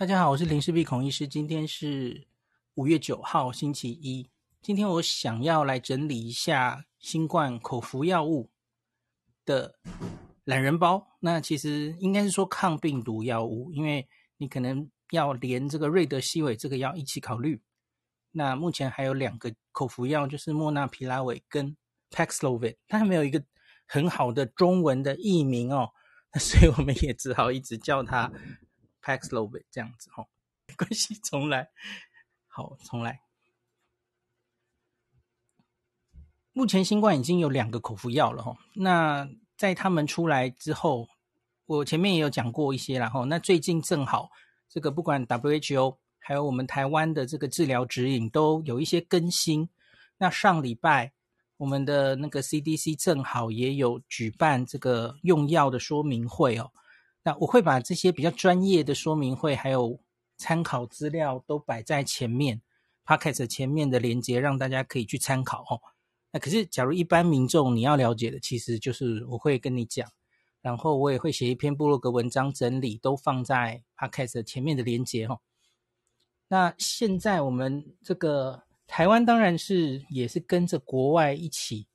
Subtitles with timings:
[0.00, 1.28] 大家好，我是林氏璧孔医师。
[1.28, 2.26] 今天是
[2.72, 4.30] 五月九号，星期一。
[4.62, 8.50] 今天我想要来整理一下新冠口服药物
[9.44, 9.78] 的
[10.44, 11.18] 懒人包。
[11.20, 17.60] 那其实应该是说抗病毒药物，因为你可能要连这个瑞德西韦这个药一起考虑。
[18.30, 21.76] 那目前还有两个口服药，就是莫纳皮拉韦跟
[22.10, 23.44] Paxlovid，它还没有一个
[23.86, 25.90] 很好的中文的译名哦，
[26.40, 28.32] 所以我们也只好一直叫它。
[29.02, 30.26] Paxlovid 这样子哈，
[30.66, 31.68] 没关系，重来。
[32.46, 33.20] 好，重来。
[36.52, 38.56] 目前新冠已经有两个口服药了哈。
[38.74, 41.08] 那在他们出来之后，
[41.66, 43.24] 我前面也有讲过一些然后。
[43.24, 44.30] 那最近正好
[44.68, 49.68] 这个不管 WHO 还有我们台湾的这个治疗指引都有一些更新。
[50.18, 51.12] 那上礼拜
[51.56, 56.72] 我们的那个 CDC 正好也有举办这个用药的说明会哦。
[57.22, 60.00] 那我会把这些比较专业的说明会，还有
[60.38, 62.62] 参考资料都摆在前面
[63.04, 65.80] ，Podcast 前面的连接，让大家可以去参考哦。
[66.32, 70.08] 那可是，假如一般民众你要了解的，其实就是我会跟你讲，
[70.62, 75.40] 然后我也会写一篇部落格文章整理，都放在 Podcast 前面的连接哦。
[76.48, 81.86] 那现在我们这个台湾当然是也是跟着国外一起。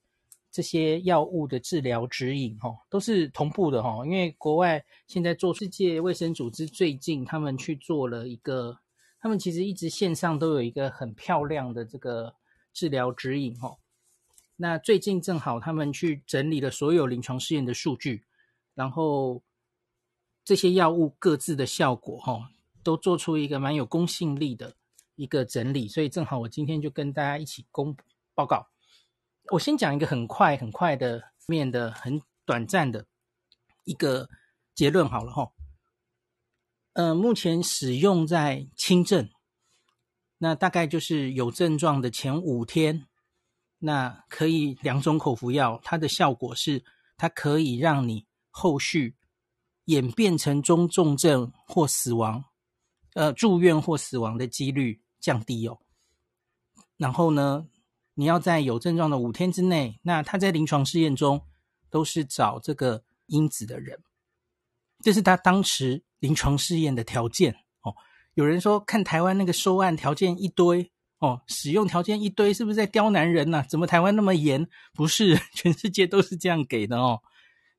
[0.56, 4.06] 这些药物的治疗指引，哈，都是同步的，哈。
[4.06, 8.80] 因为国外现在做世界卫生组织最近他们去做了一个，
[9.20, 12.36] 他们其实一直线上都有一个很漂亮的这个
[12.72, 13.76] 治疗指引，哈。
[14.56, 18.24] 那最近正好他们去整理了所有临床试验的数据，
[18.76, 19.44] 然后
[20.46, 22.50] 这些药物各自的效果，哈，
[22.82, 24.74] 都做出一个蛮有公信力的
[25.18, 27.94] 一个整理，所以正好我今天就跟大家一起公
[28.34, 28.70] 报告。
[29.52, 33.06] 我先讲一个很快很快的面的很短暂的
[33.84, 34.28] 一个
[34.74, 35.52] 结论好了哈。
[36.94, 39.30] 呃，目前使用在轻症，
[40.38, 43.06] 那大概就是有症状的前五天，
[43.80, 46.84] 那可以两种口服药，它的效果是
[47.18, 49.16] 它可以让你后续
[49.86, 52.46] 演变成中重症或死亡，
[53.14, 55.78] 呃，住院或死亡的几率降低哦。
[56.98, 57.68] 然后呢，
[58.16, 61.42] 你要在有症状的五天之内，那他在临床试验中
[61.90, 64.00] 都是找这个因子的人，
[65.02, 67.94] 这是他当时临床试验的条件哦。
[68.34, 74.68] 有人说看台湾那个收案条件一堆哦，使用条件一堆，是不是在刁难人呢、怎么台湾那么严？
[74.94, 77.22] 不是， 全世界都是这样给的哦。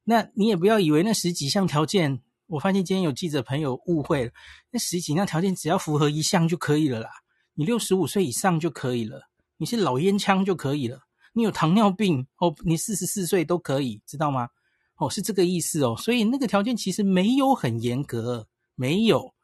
[0.05, 4.31] 那你也不要以为那十几项条件，我发现今天有记者朋友误会了，
[4.71, 7.11] 那十几项条件只要符合一项就可以了啦，
[7.55, 9.29] 你六十五岁以上就可以了。
[9.59, 11.01] 你是老烟枪就可以了，
[11.33, 14.49] 你有糖尿病哦，你四十四岁都可以，知道吗？
[14.97, 15.95] 哦，是这个意思哦。
[15.99, 19.35] 所以那个条件其实没有很严格，没有。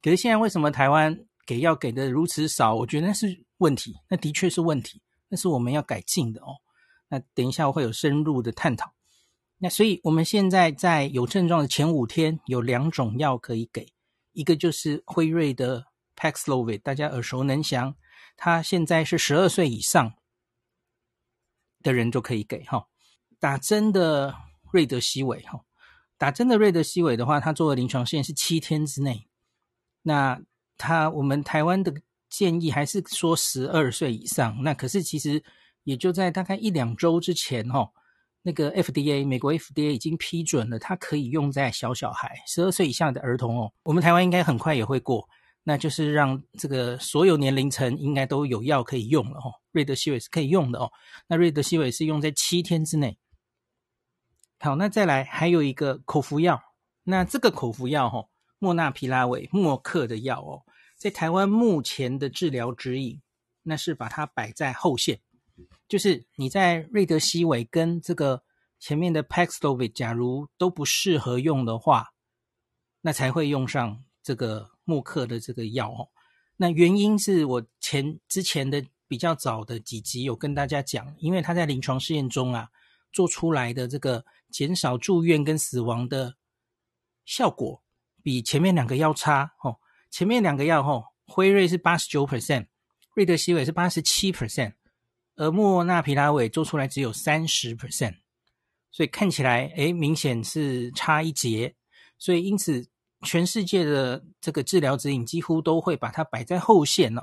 [0.00, 2.74] 可是现在为什么台湾给药给的如此少？
[2.74, 6.56] 我觉得那是问题，那的确是问题，那是我们要改进的哦。
[7.08, 8.92] 那等一下我会有深入的探讨。
[9.58, 13.86] 那所以我们现在在有症状的前五天有两种药可以给，
[14.32, 15.84] 一个就是辉瑞的
[16.16, 17.94] Paxlovid，大家耳熟能详。
[18.36, 20.14] 他现在是十二岁以上
[21.82, 22.86] 的人就可以给哈，
[23.38, 24.34] 打针的
[24.70, 25.64] 瑞德西韦哈，
[26.16, 29.28] 打针的瑞德西韦的话，他做的临床试验是七天之内。
[30.02, 30.40] 那
[30.76, 31.94] 他我们台湾的
[32.28, 35.42] 建议还是说十二岁以上，那可是其实
[35.84, 37.92] 也就在大概一两周之前哈，
[38.42, 43.72] 那个 FDA 美国 FDA 已经批准了，它可以用在小小孩十二岁以下的儿童哦。
[43.84, 45.28] 我们台湾应该很快也会过。
[45.64, 50.90] 那就是让这个所有年龄层应该都有药可以用了哦，瑞德西韦是可以用的哦。
[51.28, 53.16] 那瑞德西韦是用在七天之内。
[54.58, 56.60] 好，那再来还有一个口服药，
[57.04, 58.26] 那这个口服药哈，
[58.58, 60.62] 莫纳皮拉韦默克的药哦，
[60.96, 63.22] 在台湾目前的治疗指引，
[63.62, 65.20] 那是把它摆在后线，
[65.86, 68.42] 就是你在瑞德西韦跟这个
[68.80, 72.08] 前面的 Paxlovid 假如都不适合用的话，
[73.02, 74.72] 那才会用上这个。
[74.84, 76.08] 默克的这个药哦，
[76.56, 82.68] 那原因是我前之前的比较早的几集有跟大家讲，因为他在临床试验中啊
[83.12, 86.34] 做出来的这个减少住院跟死亡的
[87.24, 87.82] 效果
[88.22, 89.78] 比前面两个药差哦。
[90.10, 92.66] 前面两个药哦，辉瑞是八十九 percent，
[93.14, 94.74] 瑞德西韦是八十七 percent，
[95.36, 98.16] 而莫纳皮拉韦做出来只有三十 percent，
[98.90, 101.76] 所以看起来诶明显是差一截，
[102.18, 102.91] 所以因此。
[103.22, 107.22] 全世界的这个治疗指引几乎都会把它摆在后线哦。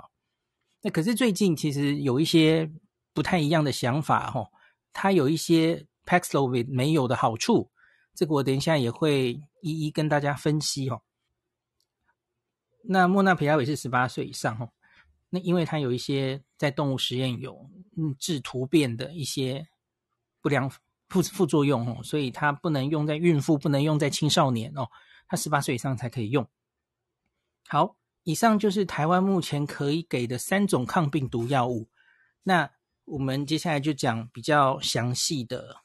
[0.82, 2.72] 那可是最近其实有一些
[3.14, 4.50] 不太一样的想法哦，
[4.94, 7.70] 它有一些 Paxlovid 没有的好处，
[8.16, 11.02] 这个我等一下也会一一跟大家分析哦。
[12.84, 14.70] 那莫纳皮拉韦是十八岁以上哦。
[15.30, 19.68] 那因为它有一些在动物实验有嗯致突变的一些
[20.42, 20.70] 不良
[21.10, 24.88] 副副作用哦，所以它不能用在孕妇，不能用在青少年哦。
[25.30, 26.46] 他十八岁以上才可以用。
[27.68, 31.88] 好，以上就是台湾目前可以给的三种抗病毒药物。
[32.44, 32.72] 那
[33.06, 35.78] 我们接下来就讲比较详细的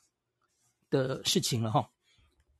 [0.90, 1.90] 的事情了哈。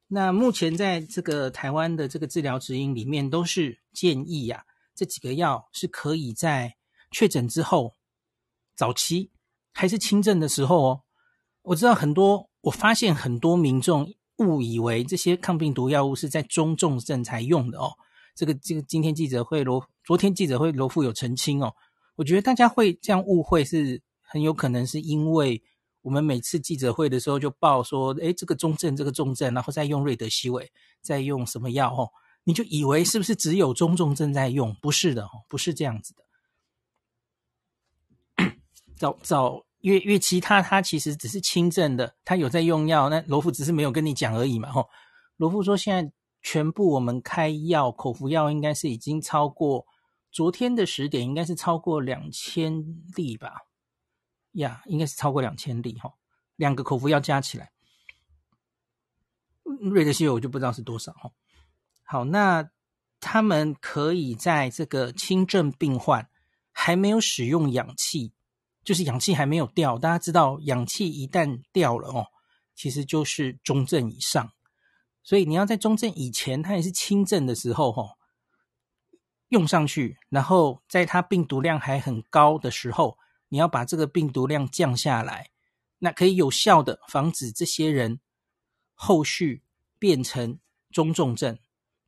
[0.07, 4.73] 那目前在这个台湾的这个治疗指引里面，都是建议呀、啊。
[4.95, 6.77] 这几个药是可以在
[7.11, 7.95] 确诊之后，
[8.77, 9.33] 早期
[9.73, 11.03] 还是轻症的时候哦。
[11.63, 17.93] 我知道很多，我发现很多民众误以为这些抗病毒药物是在中重症才用的哦。
[18.35, 21.73] 这个这个今天记者会罗，昨天记者会罗富有澄清哦。
[22.17, 25.63] 我觉得大家会这样误会，是很有可能是因为
[26.03, 30.71] 我们每次记者会的时候就报说，诶，这个中症，这个重症，然后再用瑞德西韦，
[31.01, 32.11] 再用什么药哦。
[32.45, 34.75] 你就以为是不是只有中重症在用？
[34.83, 36.25] 不是的哦，不是这样子的。
[38.99, 44.73] 早早因为因为其他他其实只是轻症的，他有在用药，那罗富只是没有跟你讲而已嘛。
[44.73, 44.89] 吼，
[45.37, 46.11] 罗富说现在
[46.41, 49.87] 全部我们开药口服药应该是已经超过
[50.33, 52.83] 昨天的十点，应该是超过两千
[53.15, 53.61] 例吧？
[54.53, 56.15] 呀，应该是超过两千例哈，
[56.57, 57.71] 两个口服药加起来，
[59.83, 61.31] 瑞德西韦我就不知道是多少哈。
[62.05, 62.71] 好，那
[63.21, 66.27] 他们可以在这个轻症病患
[66.73, 68.33] 还没有使用氧气，
[68.85, 69.99] 就是氧气还没有掉。
[69.99, 72.27] 大家知道，氧气一旦掉了哦，
[72.75, 74.53] 其实就是中症以上。
[75.23, 78.19] 所以你要在中症以前，它也是轻症的时候哦，
[79.49, 83.17] 用上去，然后在它病毒量还很高的时候，
[83.49, 85.51] 你要把这个病毒量降下来，
[85.99, 88.21] 那可以有效的防止这些人
[88.95, 89.63] 后续
[89.99, 90.59] 变成
[90.91, 91.59] 中重症。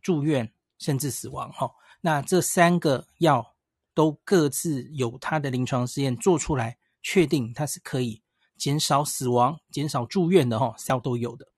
[0.02, 1.68] 住院甚至死亡，哈，
[2.00, 3.55] 那这三个药
[3.96, 8.22] 都各自有它的临床试验做出来，确定它是可以
[8.58, 11.48] 减少死亡、减少住院的，哈，效都有的。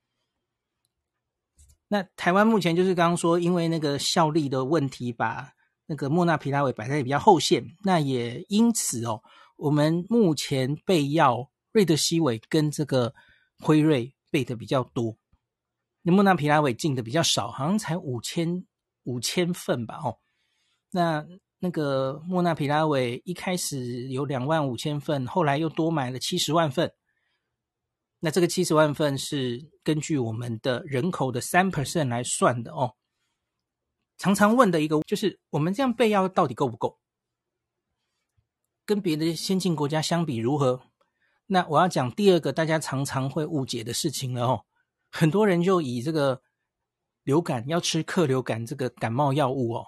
[1.88, 5.52] 那台湾目前就是刚刚说，因为那个效力的问题，把
[5.86, 9.20] 那个莫纳皮拉韦摆在比较后线，那也因此哦，
[9.56, 13.12] 我们目前备药瑞德西韦跟这个
[13.58, 15.18] 辉瑞备的比较多。
[16.02, 18.64] 那莫纳皮拉韦进的比较少，好像才五千
[19.02, 19.96] 五千份吧。
[20.04, 20.18] 哦，
[20.92, 21.26] 那
[21.58, 26.92] 那个莫纳皮拉韦一开始有两万五千份，后来又多买了七十万份。
[28.20, 32.94] 那这个七十万份是根据我们的人口的三 percent 来算的哦。
[34.16, 36.98] 常常问的一个就是，我们这样备药到底够不够？
[38.84, 40.80] 跟别的先进国家相比如何？
[41.46, 44.64] 那我要讲第二个大家常常会误解的事情了哦。
[45.10, 46.42] 很多人就以这个
[47.22, 49.86] 流感要吃克流感这个感冒药物哦，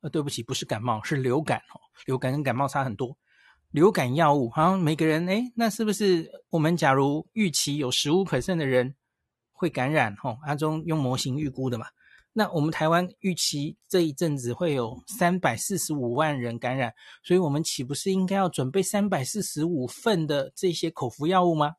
[0.00, 1.80] 呃，对不起，不是感冒，是流感哦。
[2.06, 3.16] 流感跟感冒差很多。
[3.70, 8.94] 流感药物好像每个人，哎，那是不是我们假如预期有十五 percent 的人
[9.52, 10.14] 会感染？
[10.22, 11.86] 哦，阿中用模型预估的嘛。
[12.32, 21.74] 那我们台湾预期这一阵子会有三百四十五万人感染，所以我们岂不是应该要准备三百四十五份的这些口服药物吗？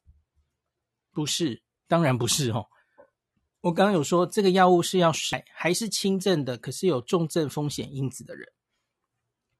[1.13, 1.63] 不是。
[1.87, 2.67] 当然不是哦，
[3.61, 8.47] 我刚刚有说这个药物是要筛还是轻症的，可是有重症风险因子的人，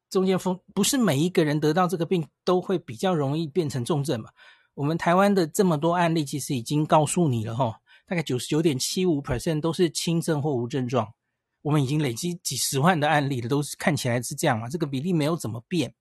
[0.09, 4.29] 中间风不是每一个人得到这个病都会比较容易变成重症嘛？
[4.73, 11.13] 我们台湾的这么多案例其实已经告诉你了哈，大概九十九点七五 percent 都是轻症或无症状，
[11.61, 15.93] 我们已经累积几十万的案例了，都是看起来是这样嘛，这个比例没有怎么变。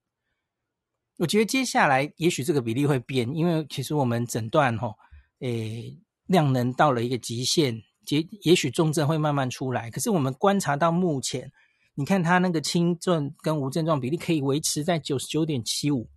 [1.16, 4.94] 我觉得接下来也许这个比例会变，因为其实我们诊断哈，
[5.40, 5.98] 诶。
[6.28, 9.90] 量能到了一个极限，也也许重症会慢慢出来。
[9.90, 11.50] 可是我们观察到目前，
[11.94, 16.08] 你看他那个轻症跟无症状比例可以维持在九十九点七五，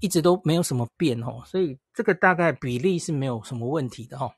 [0.00, 1.42] 一直都没有什么变哦。
[1.46, 4.32] 所以这个大概比例是没有什么问题的哦。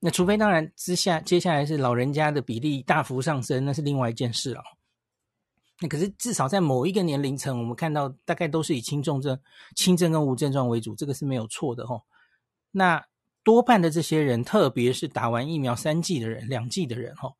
[0.00, 4.62] 那除非当然之下接下来是老人家的比例大幅上升，那是另外一件事了。
[5.80, 9.38] 那可是至少在某一个年龄层，我们看到大概都是以轻重症、
[9.74, 12.02] 轻症跟无症状为主，这个是没有错的哦。
[12.70, 13.04] 那
[13.44, 17.34] 多半的这些人，特别是打完疫苗三剂的人、两剂的人，哈，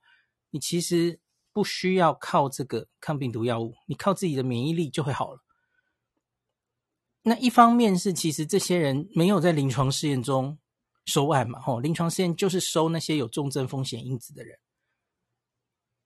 [0.51, 1.21] 你其实
[1.53, 5.41] 不需要靠这个抗病毒药物，你靠自己的免疫力就会好了。
[7.23, 10.59] 那一方面是，其实这些人没有在临床试验中
[11.05, 14.59] 收案嘛，哈，临床试验就是收那些有重症风险因子的人，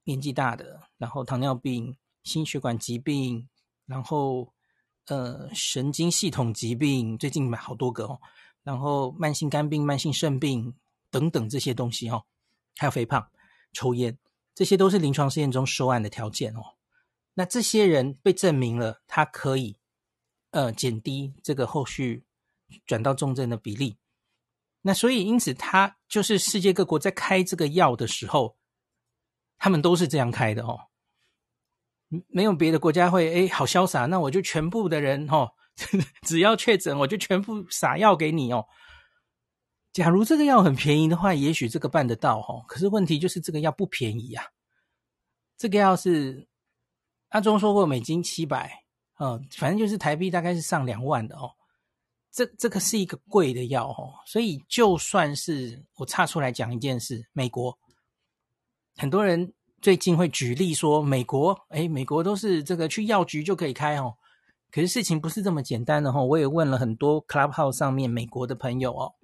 [0.05, 3.49] 年纪大的，然后糖尿病、心血管疾病，
[3.87, 4.53] 然后
[5.07, 8.21] 呃神经系统疾病，最近买好多个哦。
[8.67, 10.75] 然后慢性肝病、慢性肾病
[11.09, 12.25] 等等这些东西哈，
[12.77, 13.25] 还有肥胖、
[13.73, 14.19] 抽烟，
[14.57, 16.75] 这些都是临床试验中收案的条件哦。
[17.35, 19.77] 那这些人被证明了，他可以
[20.51, 22.25] 呃减低这个后续
[22.85, 23.99] 转到重症的比例。
[24.83, 28.57] 那所以因此，他就是世界各国在开这个药的时候，
[29.59, 30.89] 他们都是这样开的哦。
[32.27, 35.53] 没有别的国家会哎，好潇洒，那我就全部的人哦，
[36.23, 38.67] 只要确诊我就全部撒药给你哦。
[39.93, 42.65] 假如这个药很便宜的话，也许这个办得到哦。
[42.67, 44.45] 可是问题就是这个药不便宜啊，
[45.57, 46.49] 这个药是。
[47.31, 48.85] 阿中说过美金七百，
[49.19, 51.51] 嗯，反正就是台币大概是上两万的哦。
[52.31, 57.77] 这这个是一个贵的药哦，所以就算是我岔出来讲一件事，美国
[58.97, 59.53] 很多人
[59.83, 64.17] 最近会举例说，美国诶，美国都是这个去药局就可以开哦。
[64.77, 66.23] 可是事情不是这么简单的哦。
[66.27, 69.15] 我也问了很多 Clubhouse 上面美国的朋友哦，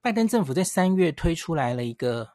[0.00, 2.34] 拜登政府在三月推出来了一个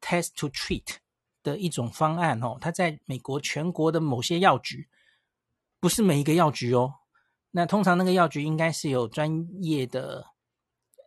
[0.00, 0.96] Test to Treat。
[1.42, 4.88] 的一种方案哦，它在美国全国的某些药局，
[5.78, 6.94] 不是每一个药局哦。
[7.50, 10.24] 那通常那个药局应该是有专业的，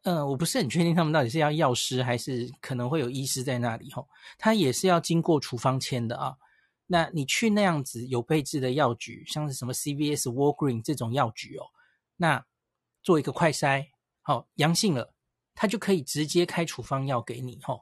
[0.03, 4.08] 嗯，我不是很确定他们到底是要药师还是可能会有医师在那里哦。
[4.38, 6.38] 他也是要经过处方签的啊。
[6.88, 11.65] 那你去那样子有配置的药局，像是什么 CVS、Walgreen 这种药局哦，
[12.15, 12.44] 那
[13.03, 13.86] 做一个快筛，
[14.22, 15.13] 好，阳性了，
[15.53, 17.82] 他就可以直接开处方药给你哦。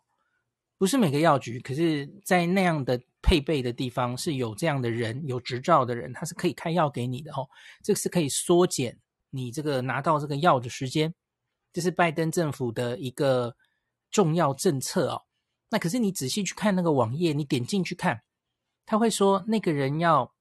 [0.77, 7.47] 不是每个药局，可是，在那样的配备的地方是有这样的人，有执照的人，他是可以开药给你的哦。
[7.81, 11.15] 这个是可以缩减你这个拿到这个药的时间，
[11.71, 13.55] 这是拜登政府的一个
[14.11, 15.21] 重要政策哦。
[15.69, 18.21] 那可是你仔细去看那个网页，你点进去看，
[18.85, 20.33] 他会说那个人要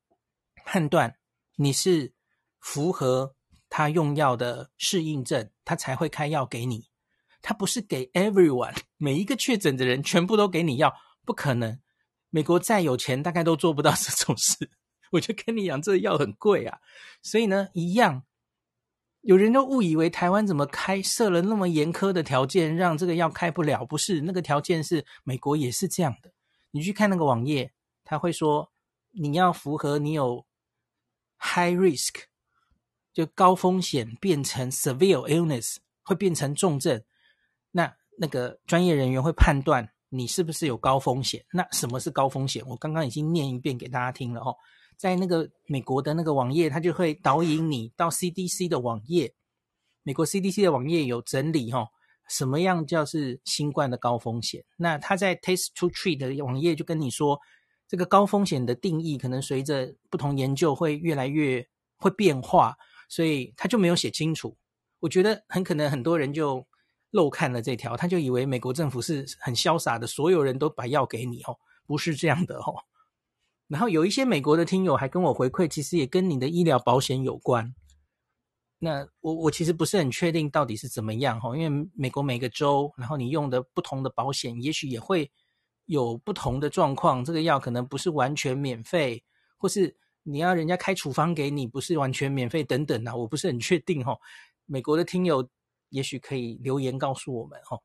[0.64, 1.16] 判断
[1.56, 2.12] 你是
[2.60, 3.34] 符合
[3.68, 6.88] 他用药的适应症，他才会开药给你。
[7.42, 11.78] 他不是给 everyone 每一个确诊的人全部都给你药，不可能。
[12.30, 14.70] 美国再有钱，大概都做不到 这种事。
[15.12, 16.78] 我就跟你讲，这个药很贵啊。
[17.22, 18.24] 所以呢，一样，
[19.20, 23.84] 有人都误以为台湾怎么开设了那么严苛的条件，让这个药开不了。
[23.84, 26.32] 不是，那个条件是美国也是这样的。
[26.72, 27.72] 你去看那个网页，
[28.04, 28.70] 他会说
[29.10, 30.46] 你要符合你有
[31.38, 32.24] high risk，
[33.12, 37.02] 就高风险变成 severe illness，会变成重症。
[37.70, 41.44] 那那个专业人员会判断你是不是有高风险。
[41.52, 42.64] 那什么是高风险？
[42.66, 44.56] 我刚刚已经念一遍给大家听了哦，
[44.96, 49.34] 在那个美国的那个网页，它就会导引你到 CDC 的网页。
[50.02, 51.88] 美国 CDC 的网页有整理哦，
[52.28, 54.64] 什么样叫是新冠的高风险？
[54.76, 57.40] 那他在 Test to Treat 的网页就跟你说，
[57.88, 62.76] 这个高风险的定义可能随着不同研究会越来越会变化，
[63.08, 64.56] 所以他就没有写清楚。
[65.00, 66.66] 我觉得很可能很多人就。
[67.14, 72.74] 漏看了这条，他就以为美国政府是很潇洒的，所有人都把药给你哦，不是这样的哦。
[73.68, 77.72] 然后有一些美国的听友还跟我回馈，其实也跟你的医疗保险有关。
[78.80, 85.30] 那我我其实不是很确定到底是怎么样哦，因为美国每个州，然后你用的不同的保险，也许也会
[85.86, 87.24] 有不同的状况。
[87.24, 89.22] 这个药可能不是完全免费，
[89.56, 94.18] 或是你要人家开处方给你，不是完全免费等等啊，我不是很确定哦。
[94.66, 95.48] 美国的听友。
[95.90, 97.80] 也许可以留言告诉我们哦，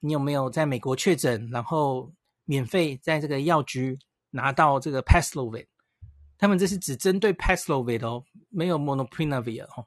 [0.00, 2.10] 你有没有在美国确诊，然后
[2.46, 3.98] 免费在这个药局
[4.30, 5.66] 拿到这个 Paxlovid？
[6.38, 9.86] 他们这是只针对 Paxlovid 哦，没有 Molnupiravir 哦。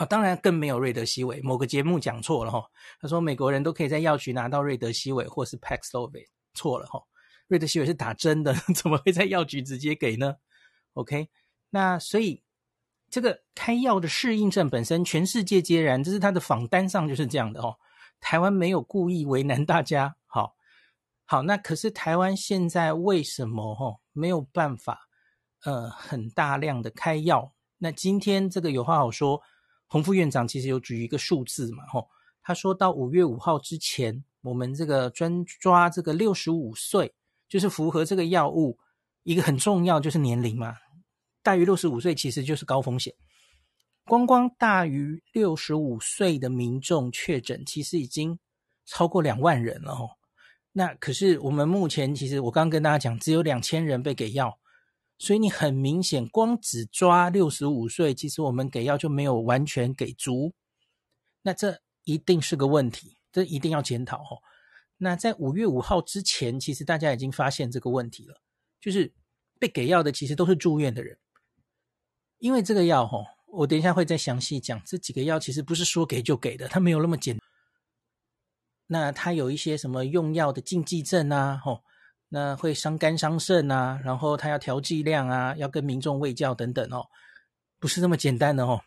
[0.00, 1.42] 好，当然更没有瑞德西韦。
[1.42, 2.64] 某个节目讲错了哈、
[3.02, 7.02] 他说美国人都可以在药局拿到瑞德西韦或是 Paxlovid，错了哈、
[7.48, 10.36] 瑞德西韦是打针的， 怎么会在药局直接给呢
[10.94, 11.28] ？OK，
[11.68, 12.42] 那所以。
[13.10, 17.74] 这个开药的适应症本身，全世界皆然，这是他的访单上就是这样的哦。
[18.20, 20.54] 台湾没有故意为难大家，好，
[21.24, 25.08] 好，那可是台湾现在为什么哦没有办法，
[25.64, 27.52] 呃，很大量的开药？
[27.78, 29.42] 那今天这个有话好说，
[29.92, 32.08] 洪副院长其实有举一个数字嘛，吼，
[32.40, 37.12] 他说到五月五号之前，我们这个专抓这个六十五岁，
[37.48, 38.78] 就是符合这个药物，
[39.24, 40.76] 一个很重要就是年龄嘛。
[41.42, 43.12] 大于六十五岁其实就是高风险，
[44.04, 48.38] 光光大于六十五岁的民众确诊，其实已经
[48.86, 50.10] 超过两万人了哦。
[50.70, 54.59] 那可是我们目前其实我刚刚跟大家讲，只有两千人被给药，
[55.20, 60.54] 所以你很明显光只抓六十五岁，其实我们给药就没有完全给足。
[61.42, 64.40] 那这一定是个问题，这一定要检讨哦。
[64.96, 68.40] 那在五月五号之前，其实大家已经发现这个问题了，
[68.80, 69.12] 就是
[69.58, 71.18] 被给药的其实都是住院的人。
[72.38, 74.82] 因为这个药吼，我等一下会再详细讲。
[74.86, 77.46] 这几个药其实不是说给就给的，它没有那么简单。
[78.86, 81.84] 那它有一些什么用药的禁忌症啊，吼，
[82.32, 87.04] 那会伤肝伤肾啊，然后他要调剂量啊，要跟民众卫教等等哦，
[87.80, 88.80] 不是那么简单的哦。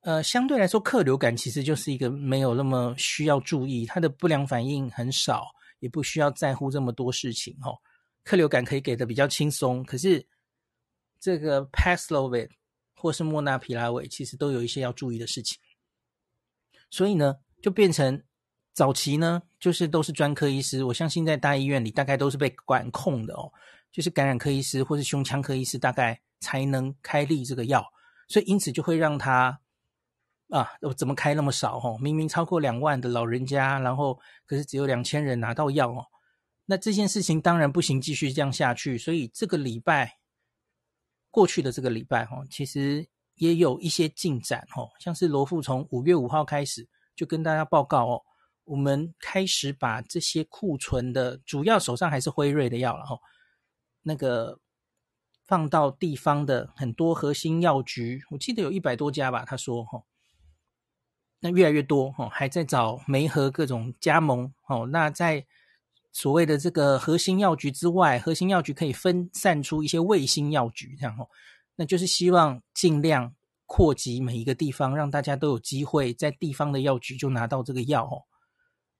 [0.00, 5.46] 呃，相对来说，克流感其实就是一个没有那么需要注意，它的不良反应很少，
[5.78, 7.78] 也不需要在乎这么多事情哦。
[8.24, 10.26] 克流感可以给的比较轻松，可是
[11.20, 12.50] 这个 Paxlovid
[12.96, 15.56] 或是莫纳皮拉韦其实都有一些要注意的事情，
[16.90, 18.20] 所以呢，就变成
[18.72, 23.52] 早期呢，就是都是专科医师，我相信在大医院里大概都是被管控的哦，
[23.90, 27.84] 就是感染科医师或是胸腔科医师大概才能开立这个药，
[28.28, 29.60] 所以因此就会让他
[30.48, 31.98] 啊，我怎么开那么少哦？
[32.00, 36.06] 明明超过两万的老人家，然后可是只有两千人拿到药哦。
[36.64, 38.96] 那这件事情当然不行，继续这样下去。
[38.96, 40.18] 所以这个礼拜
[41.30, 46.86] 过去的这个礼拜，哈，其实也有一些进展，哈，像是罗富从五月五号开始
[47.16, 48.22] 就跟大家报告哦，
[48.64, 53.18] 我们开始把这些库存的主要手上还是辉瑞的药了，哈，
[54.02, 54.60] 那个
[55.46, 60.02] 放到地方的很多核心药局，我记得有一百多家吧，他说，哈，
[61.40, 65.46] 那越来越多，哈，还在找梅和各种加盟，哦，那在。
[66.14, 71.26] 所谓的这个核心药局之外，核心药局可以分散出一些卫星药局，这样哦，
[71.74, 78.20] 那就是希望尽量扩及每一个地方，让大家都有机会在地方的药局就拿到这个药哦。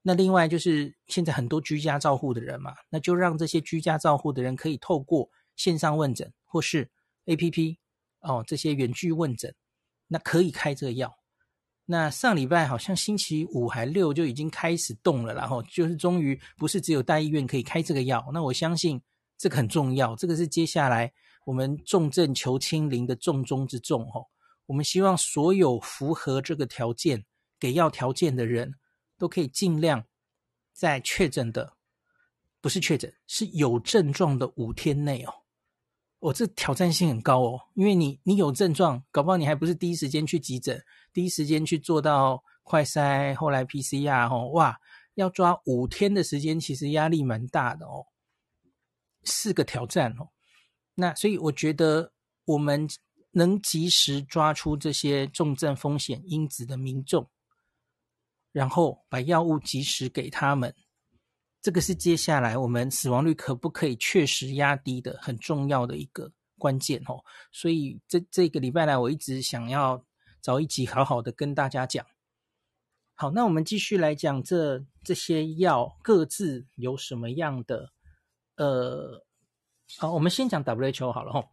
[0.05, 6.91] 那另外就是现在很多居家照护的人嘛，那就让这些居家照护的人可以透过线上问诊或是
[7.25, 7.77] APP
[8.19, 9.55] 哦，这些远距问诊，
[10.07, 11.11] 那可以开这个药。
[11.85, 18.25] 那上礼拜好像星期五还六就已经开始动了，然后就是终于不是只有大医院可以开这个药。
[18.33, 19.01] 那我相信
[19.37, 21.11] 这个很重要，这个是接下来
[21.45, 24.25] 我们重症求清零的重中之重哦。
[24.65, 27.25] 我们希望所有符合这个条件、
[27.59, 28.73] 给药条件的人
[29.23, 30.03] 都可以尽量
[30.73, 31.77] 在确诊的，
[32.59, 35.33] 不是确诊，是有症状的五天内哦。
[36.19, 40.83] 我、哦、这挑战性很高哦，因为你你有症状，搞不好你还不是第一时间去急诊，
[41.13, 44.77] 第一时间去做到快筛，后来 PCR 哦，哇，
[45.13, 48.07] 要抓五天的时间，其实压力蛮大的哦，
[49.23, 50.27] 四个挑战哦。
[50.95, 52.11] 那所以我觉得
[52.43, 52.89] 我们
[53.31, 57.29] 能及时抓出这些重症风险因子的民众，
[58.53, 60.73] 然后把药物及时给他们。
[61.61, 70.05] 这个是接下来我们死亡率可不可以确实压低的很重要的一个关键哦，所以这这个礼拜来我一直想要
[70.41, 72.05] 找一集好好的跟大家讲。
[73.15, 77.93] 好，那我们继续来讲这这些药各自有什么样的
[78.57, 79.25] 呃，
[79.97, 81.49] 好，我们先讲 WHO 好了吼，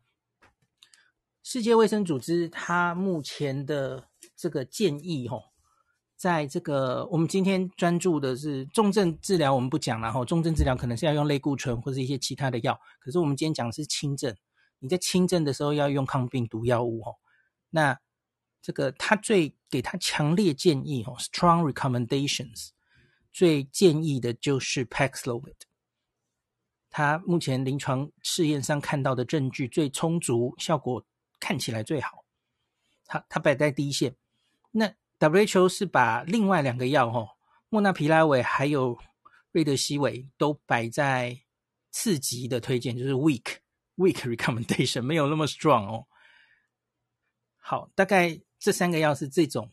[1.44, 5.44] 世界卫生组织它目前的这个建议吼。
[6.20, 10.22] 在这个，我们今天专注的是重症治疗，我们不讲了哈。
[10.22, 14.36] 重症治疗可能是要用类固醇或者一些其他的药，可是我们今天讲的是轻症。
[14.80, 17.16] 你在轻症的时候要用抗病毒药物哦。
[17.70, 17.98] 那
[18.60, 22.68] 这个他最给他强烈建议哦，strong recommendations，
[23.32, 25.56] 最建议的就是 Paxlovid。
[26.90, 31.02] 他目前临床试验上看到的证据最充足，效果
[31.38, 32.26] 看起来最好。
[33.06, 34.14] 他他摆在第一线，
[34.72, 34.92] 那。
[35.20, 37.28] WHO 是把另外两个药，哦，
[37.68, 38.98] 莫纳皮拉韦还有
[39.52, 41.38] 瑞德西韦都摆在
[41.90, 43.58] 次级的推荐，就是 weak
[43.96, 46.06] weak recommendation，没有那么 strong 哦。
[47.58, 49.70] 好，大概这三个药是这种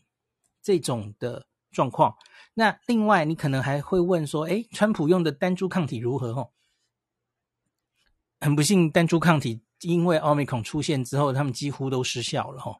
[0.62, 2.14] 这种的状况。
[2.52, 6.32] 那另外，你可能还会问说，诶，川普用的单株抗体如何？
[6.32, 6.50] 哦，
[8.40, 12.78] 很不幸，单株抗体因为奥密克戎出现之后，他们几乎都失效了，哈。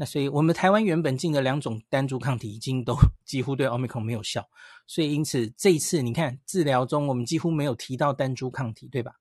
[0.00, 2.94] 那所以，我们台湾原本进的两种单株抗体已经都
[3.26, 4.48] 几乎对奥密克戎没有效，
[4.86, 9.16] 所以因此这一次你看治疗中，我们几乎没有提到单株抗体，对吧？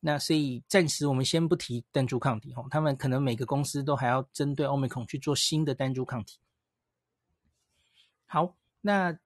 [0.00, 6.38] 那所以暂时我们先不提单株抗体哈，他们可能每个公司都还要针对奥密克戎去做新的单株抗体。
[8.26, 9.18] 好，那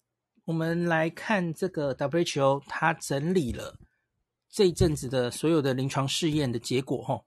[0.45, 3.77] 我们来看这个 WHO，它整理了
[4.49, 7.25] 这一阵子的所有的临床试验的结果哈。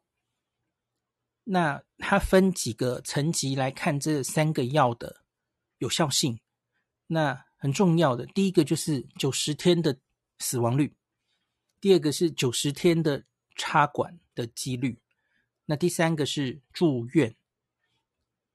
[1.52, 5.24] 那它分几个层级来看这三个药的
[5.80, 6.40] 有效性。
[7.08, 9.98] 那很重要的，第一个就是九十天的
[10.38, 10.96] 死亡率，
[11.82, 13.24] 第二个是九十天的
[13.56, 15.02] 插管的几率，
[15.66, 17.36] 那第三个是住院。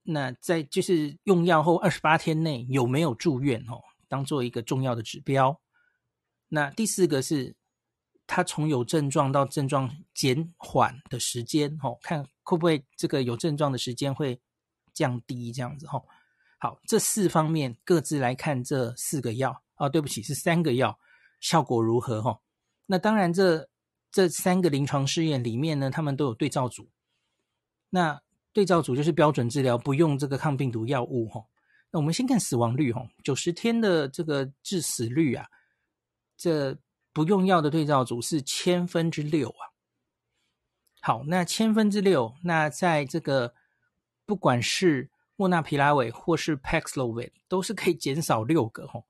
[0.04, 5.60] 那在就是用药后二十八天内有没有住院哦，当做一个重要的指标。
[6.48, 7.56] 那第四个是。
[8.34, 14.40] 他从有症状到症状减缓的时间，吼，看会不会这个有症状的时间会
[14.92, 16.04] 降低，这样子，吼。
[16.58, 20.98] 好，这四方面各自来看这四个药，啊，对不起，是三个药，
[21.38, 22.40] 效果如何，吼。
[22.86, 23.68] 那当然这，
[24.10, 26.90] 这三个临床试验里面呢，他们都有对照组。
[27.90, 28.20] 那
[28.52, 31.40] 对照组就是标准治疗，不用这个抗病毒药物哈。
[31.92, 35.46] 那我们先看死亡率哈，九十天的这个致死率啊，
[36.36, 36.76] 这
[37.14, 39.72] 不用药的对照组是千分之六啊。
[41.00, 43.54] 好，那千分之六，那在这个
[44.26, 49.04] 不管是莫纳皮拉韦或是 Paxlovid 都是可以减少六个哈，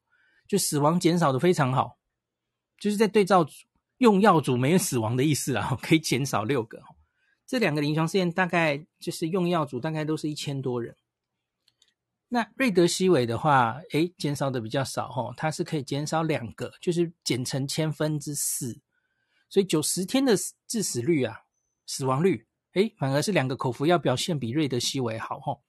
[0.47, 1.99] 就死亡减少的非常好，
[2.79, 3.53] 就是在对照组
[3.99, 6.83] 用药组没有死亡的意思啊， 可以减少六个。
[7.47, 10.97] 这两个临床试验大概就是用药组大概都是一千多人。
[12.35, 18.81] 那瑞德西韦的话，诶，减少的比较少哈，它是可以减少两个，就是减成千分之四，
[19.49, 20.35] 所以九十天的
[20.67, 21.43] 致死率啊。
[21.87, 25.63] 死亡率，哎，反而是两个口服药表现比瑞德西韦好吼。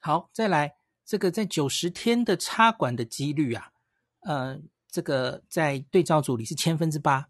[0.00, 3.72] 好，再来这个在九十天的插管的几率啊，
[4.20, 7.26] 呃，这个在对照组里是千分之八。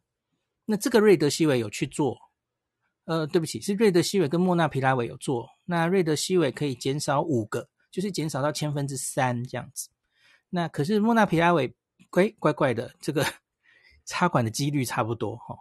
[0.67, 2.19] 那这个瑞德西韦有去做，
[3.05, 5.49] 呃，对不起，是瑞德西韦跟莫纳皮拉韦有做。
[5.65, 9.89] 那瑞德西韦可以减少五个，就是减少到千分之三这样子。
[10.51, 11.75] 那可是莫纳皮拉韦，
[12.11, 13.25] 乖乖乖的，这个
[14.05, 15.57] 插管的几率差不多哈。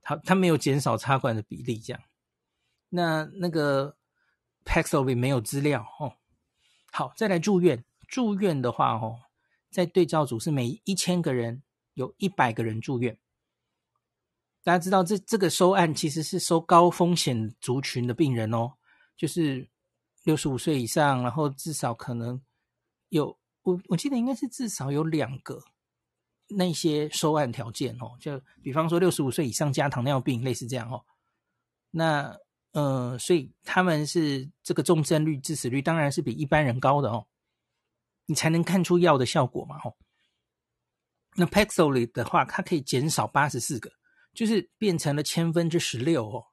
[0.00, 2.02] 他他没有减少插管的比例，这样。
[2.88, 3.96] 那那个
[4.64, 6.16] Paxlovid 没有资料哦。
[6.90, 7.84] 好，再来住院。
[8.08, 9.20] 住院的话哦，
[9.70, 11.62] 在对照组是每一千个人
[11.94, 13.16] 有一百个人住院。
[14.64, 18.72] 大家知道这这个收案其实是收高风险族群的病人哦，
[19.16, 19.68] 就是
[20.24, 22.40] 六十五岁以上，然后至少可能
[23.08, 25.62] 有我我记得应该是至少有两个。
[26.54, 31.02] 那些收案条件哦，就比方说六十五岁以上加糖尿病，类似这样哦。
[31.90, 32.36] 那
[32.72, 37.26] 呃，所以他们是这个重症率、致死率当然是比一般人高的哦。
[38.26, 39.96] 你才能看出药的效果嘛哦。
[41.36, 43.90] 那 Paxlovid 的话，它可以减少八十四个，
[44.34, 46.44] 就是变成了千分之十六哦，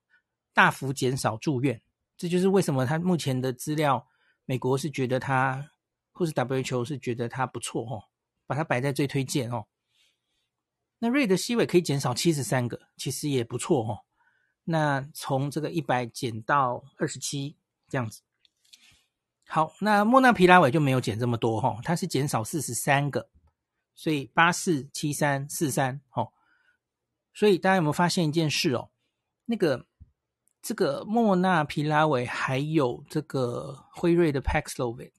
[0.54, 1.82] 大幅减少住院。
[2.20, 4.06] 这就是为什么他目前的资料，
[4.44, 5.72] 美国是觉得他，
[6.12, 8.04] 或是 WHO 是觉得他不错哦，
[8.46, 9.68] 把它摆在最推荐哦。
[10.98, 14.00] 那瑞德西韦可以减少七十三个，其实也不错哦。
[14.66, 17.56] 那从这个一百减到二十七
[17.88, 18.22] 这样子。
[19.48, 23.30] 好，那莫纳皮拉韦就没有减这么多哈，它是减少四十三个，
[23.96, 26.34] 所以八四七三四三哦。
[27.34, 28.92] 所以大家有没有发现一件事哦？
[29.46, 29.88] 那个
[30.62, 35.12] 这个莫纳皮拉韦还有这个辉瑞的 Paxlovid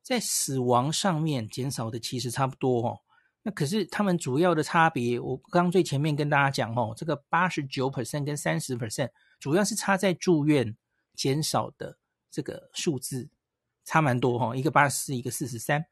[0.00, 3.00] 在死亡上面减少的其实差不多哦。
[3.42, 10.76] 那可是他们主要的差别，我刚最前面跟大家讲哦，这个八十九 percent 跟三十 percent，主要是差在住院
[11.14, 11.98] 减少的
[12.30, 13.28] 这个数字
[13.84, 15.86] 差蛮多哈，一个八十四，一个四十三。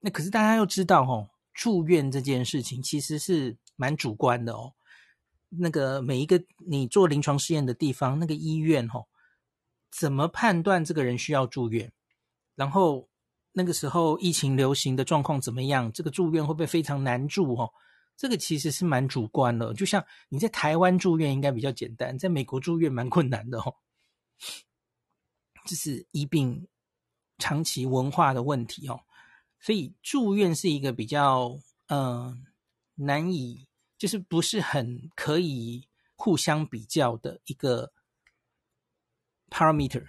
[0.00, 4.74] 那可是大家要知道哦，住院这件事情其实是蛮主观的哦。
[5.48, 9.06] 那个每一个你做临床试验的地方，那个医院哦，
[9.90, 11.92] 怎么判断这个人需要住院，
[12.54, 13.08] 然后。
[13.52, 15.90] 那个时候疫情流行的状况怎么样？
[15.90, 17.54] 这个住院会不会非常难住？
[17.56, 17.72] 哦，
[18.16, 19.74] 这个其实是蛮主观的。
[19.74, 23.74] 就像你在台湾住院应该比较简单，在美国住院蛮困难的哦。
[25.66, 26.68] 这是医病
[27.38, 29.00] 长期文化的问题哦，
[29.58, 31.58] 所以住院是一个比较
[31.88, 32.46] 嗯、
[32.94, 33.66] 难以，
[33.98, 37.92] 就是不是很可以互相比较的一个
[39.50, 40.06] parameter。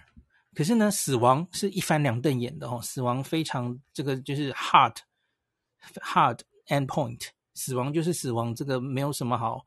[0.54, 2.80] 可是呢，死亡是一翻两瞪眼的哦。
[2.82, 4.96] 死亡非常这个就是 hard
[5.96, 9.64] hard endpoint，死亡就是死亡，这个没有什么好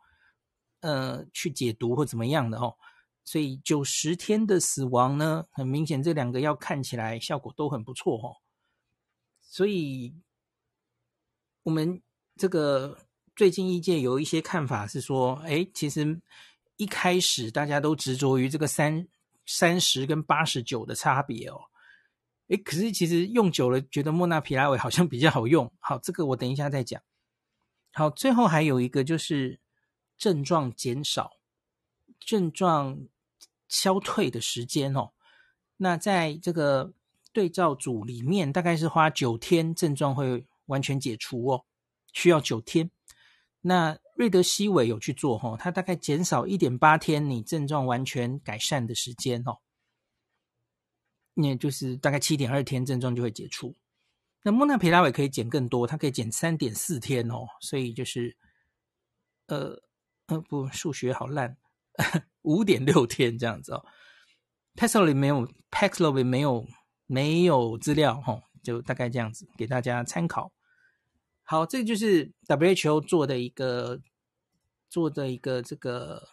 [0.82, 2.76] 呃去解读或怎么样的哦。
[3.24, 8.38] 所以九十天的死亡呢，很明显这两个要看起来效果都很不错哦。
[9.40, 10.14] 所以
[11.64, 12.02] 我们
[12.36, 12.98] 这个
[13.36, 16.22] 最近医界有一些看法是说，哎，其实
[16.78, 19.08] 一开始大家都执着于这个三。
[19.46, 21.60] 三十跟八十九的差别哦，
[22.48, 25.70] 诶，可是其实用久了，觉得莫纳皮拉韦好像比较好用。
[25.80, 27.02] 好，这个我等一下再讲。
[27.92, 29.60] 好，最后还有一个就是
[30.18, 31.32] 症状减少、
[32.22, 33.02] 症状
[33.68, 35.12] 消退的时间哦。
[35.76, 36.94] 那在这个
[37.34, 41.66] 对照组里面，大概是花九天，症状会完全解除哦，
[42.14, 42.90] 需要九天。
[43.66, 49.58] 那瑞德西韦有去做哈，它大概减少一点八天，你症状完全改善的时间哦，
[51.36, 53.74] 也就是大概七点二天症状就会解除。
[54.44, 58.36] 那莫纳皮拉韦可以减更多，它可以减三点四天哦，所以就是
[59.48, 59.82] 呃
[60.28, 61.58] 呃不，数学好烂，
[62.42, 63.86] 五点六天这样子哦。
[64.76, 66.68] Paxlovid 没有，Paxlovid 没有
[67.08, 70.52] 没有资料哈，就大概这样子给大家参考。
[71.46, 74.02] 好，这就是 WHO 做的一个
[74.90, 76.30] 做的一个这个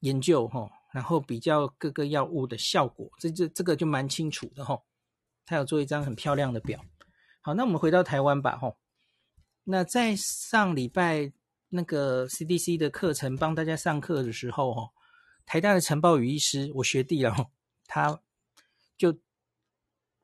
[0.00, 4.80] 研究哈，然后比较各个药物的效果，这这这个就蛮清楚的哈。
[5.46, 6.84] 他有做一张很漂亮的表。
[7.40, 8.76] 好，那我们回到台湾吧哈。
[9.64, 11.32] 那在上礼拜
[11.70, 14.90] 那个 CDC 的课程帮大家上课的时候哈，
[15.46, 17.34] 台大的陈抱宇医师，我学弟了，
[17.86, 18.20] 他
[18.98, 19.18] 就。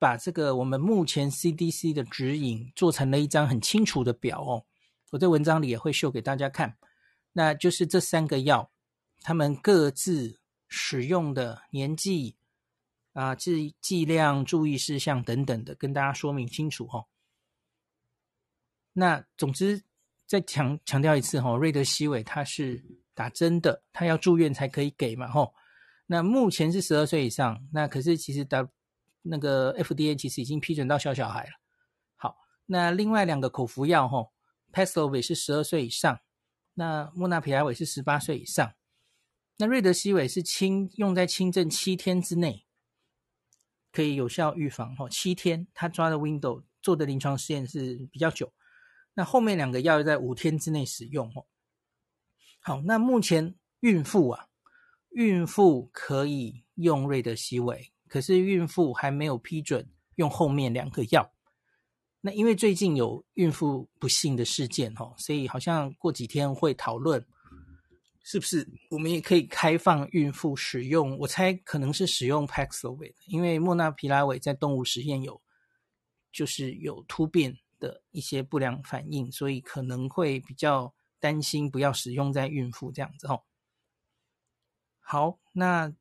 [0.02, 4.66] 把这个我们目前 CDC 的指引做成了一张很清楚的表哦，
[5.12, 6.76] 我在文章里也会秀给大家看。
[7.34, 8.72] 那就是这三个药，
[9.20, 12.34] 他们各自使用的年纪
[13.12, 17.06] 啊、剂剂量、注意事项等等的，跟大家说明清楚哦。
[18.94, 19.84] 那总之
[20.26, 22.84] 再强强调一次哈，瑞德西韦它是
[23.14, 25.54] 打针的，它要住院才可以给嘛吼。
[26.06, 28.68] 那目前是十二岁以上，那可是其实打。
[29.22, 31.50] 那个 FDA 其实已经批准到小小孩了。
[32.16, 34.28] 好，那另外两个口服药哈
[34.72, 36.20] ，Paxlovid 是十二岁以上，
[36.74, 38.74] 那莫纳皮拉韦是十八岁以上，
[39.58, 42.66] 那瑞德西韦是轻用在轻症七天之内
[43.92, 48.52] 可以有效预防哈，七天他抓的 window 做的临床试验是比较久，
[49.14, 51.46] 那后面两个药在五天之内使用哦。
[52.60, 54.48] 好，那目前孕妇啊，
[55.10, 57.91] 孕妇可以用瑞德西韦。
[58.12, 61.32] 可是孕妇还没有批准用后面两个药，
[62.20, 67.26] 那因为最近有孕妇不幸的事件哦，所以好像过几天会讨论，
[68.22, 71.16] 是不是我们也可以开放孕妇使用？
[71.20, 75.40] 我猜可能是使用 Paxlovid，因为莫纳皮拉韦在动物实验有
[76.30, 83.44] 就是有突变的一些不良反应，所以可能会比较担心不要使用在孕妇这样子哦。
[85.00, 85.94] 好，那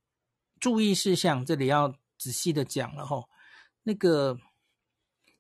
[0.60, 1.95] 注意事项这里要。
[2.21, 3.23] 仔细的讲了哈，
[3.81, 4.38] 那个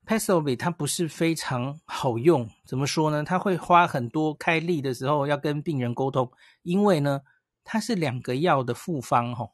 [0.07, 3.23] PASOVI 它不是非常好用，怎么说呢？
[3.23, 6.31] 它会花很多开立的时候要跟病人沟通，
[6.63, 7.21] 因为呢，
[7.63, 9.51] 它是两个药的复方哈。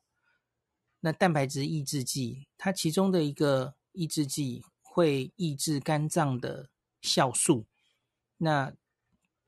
[1.02, 6.70] 那蛋白质抑制剂，它其中的一个抑制剂会抑制肝脏的
[7.02, 7.66] 酵素，
[8.38, 8.72] 那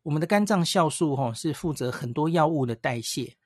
[0.03, 3.37] 我们的肝脏酵素哈是负责很多药物的代谢。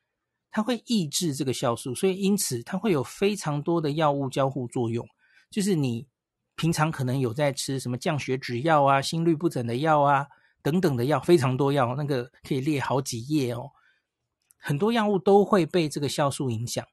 [0.55, 5.03] 它会抑制这个酵素，所以因此它会有非常多的药物交互作用。
[5.49, 6.07] 就是你
[6.55, 10.27] 平常可能有在吃什么降血脂药啊、心律不整的药啊
[10.61, 13.71] 等等的药，非常多药，那个可以列好几页哦。
[14.59, 16.85] 很多药物都会被这个酵素影响，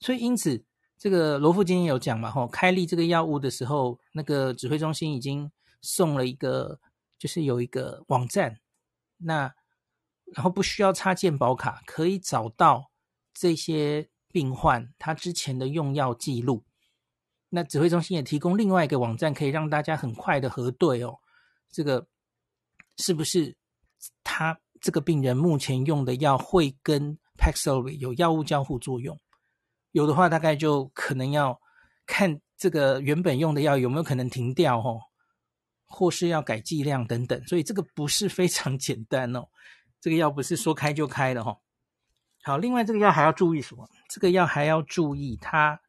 [0.00, 0.64] 所以因此
[0.96, 6.80] 这个罗富今天有讲嘛，吼，开立这个药物的时候，那个指挥中心已经送了一个，
[7.18, 8.60] 就是有一个网站，
[9.18, 9.54] 那。
[10.34, 12.90] 然后不需要插健保卡，可以找到
[13.32, 16.64] 这些病患他之前的用药记录。
[17.50, 21.18] 那指挥中心也提供另外一个网站，可以让大家很快的核对哦，
[21.70, 22.06] 这个
[22.98, 23.56] 是不是
[24.22, 29.18] 他这个病人目前用的药会跟 Paxlovid 有药物交互作用？
[29.92, 31.58] 有的话，大概就可能要
[32.04, 35.00] 看这个原本用的药有没有可能停掉哦，
[35.86, 37.42] 或是要改剂量等等。
[37.46, 39.48] 所以这个不是非常 简单哦。
[40.00, 41.58] 这个药不是说开就开的哈。
[42.42, 43.88] 好，另外这个药还要注意什么？
[44.08, 45.80] 这个药还要注意它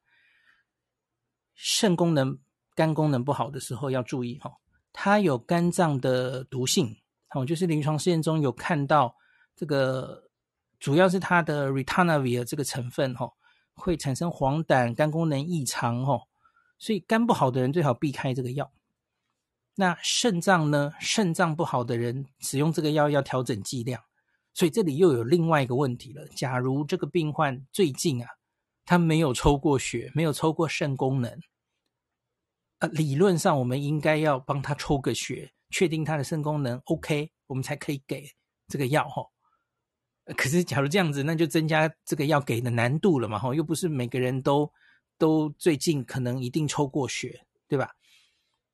[1.54, 2.38] 肾功能、
[2.76, 4.52] 肝功能不好的时候要注意哈。
[4.91, 6.98] 它有肝脏的毒性，
[7.30, 9.15] 哦，就是临床试验中有看到
[9.56, 10.24] 这个，
[10.80, 13.32] 主要是它的 Ritonavir 这个成分哈，
[13.76, 16.19] 会产生黄疸、肝功能异常哈，
[16.80, 18.72] 所以肝不好的人最好避开这个药。
[19.80, 20.92] 那肾脏呢？
[21.00, 24.04] 肾脏不好的人使用这个药要调整剂量，
[24.54, 26.28] 所以这里又有另外一个问题了。
[26.36, 28.28] 假如这个病患最近啊，
[28.84, 31.39] 他没有抽过血，没有抽过肾功能，
[32.80, 38.30] 呃，理论上我们应该要帮他抽个血，确定他的肾功能 OK，我们才可以给
[38.68, 39.24] 这个药哈。
[40.36, 44.70] 可是假如这样子，那就增加这个药给的难度了嘛哈，又不是每个人都
[45.18, 47.89] 都最近可能一定抽过血，对吧？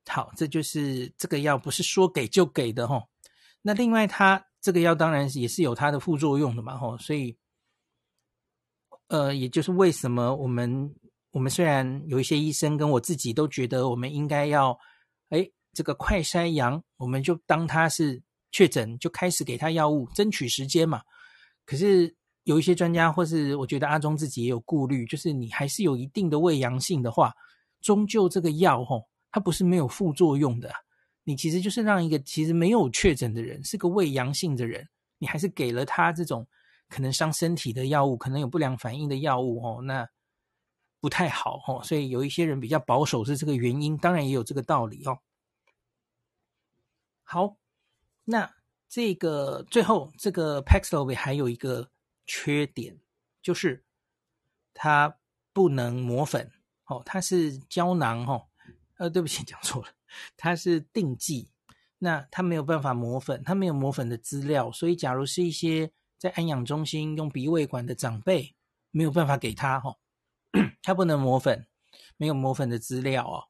[0.08, 3.04] 好，这就是这个药不是说给就给的哈。
[3.62, 6.96] 那另外，它这个药当然也是有它的副作用的嘛哈。
[6.98, 7.36] 所以，
[9.08, 10.94] 呃，也就是为什么我们
[11.32, 14.78] 我们虽然有一些医生跟我自己都觉得我们应该要，
[15.30, 21.02] 哎，这个快筛阳，我们就当它是确诊，就开始给他药物，争取时间嘛。
[21.66, 27.34] 可是有一些专家或是我觉得阿中自己也有顾虑，就是你还是有一定的胃阳性的话，
[27.82, 28.98] 终究这个药哈。
[29.36, 30.72] 它不是没有副作用的，
[31.26, 36.48] 你其实就是让一个其实没有确诊的人，是个伪阳性的人，你还是给了他这种
[36.88, 40.08] 可能伤身体的药物，可能有不良反应的药物哦，那
[41.02, 41.84] 不太好哦。
[41.84, 45.20] 所以有一些人比较保守是这个原因，当然也有这个道理哦。
[47.26, 47.58] 好，
[48.24, 48.56] 那
[48.88, 51.92] 这个最后这个 Paxlovid 还有一个
[52.26, 52.98] 缺点，
[53.42, 53.84] 就是
[54.74, 55.18] 它
[55.52, 56.50] 不能磨粉
[56.86, 58.48] 哦，它是胶囊哦。
[58.98, 59.90] 呃，对不起， 讲错了，
[60.38, 61.52] 它是定剂，
[62.00, 68.56] 那它没有办法磨粉，它没有磨粉的资料，所以假如是一些在安养中心用鼻胃管的长辈，
[68.92, 69.98] 没有办法给他哈、哦，
[70.82, 71.68] 它不能磨粉，
[72.16, 73.44] 没有磨粉的资料哦。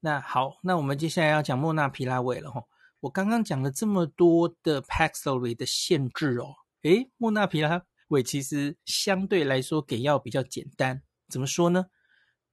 [0.00, 2.64] 那好，那我们接下来要讲莫纳皮拉韦了哈、哦。
[3.00, 11.86] 我刚刚讲了这么多的 Paxlovid 的限制哦，诶，莫纳皮拉韦其实相对来说给药比较简单，怎么说呢？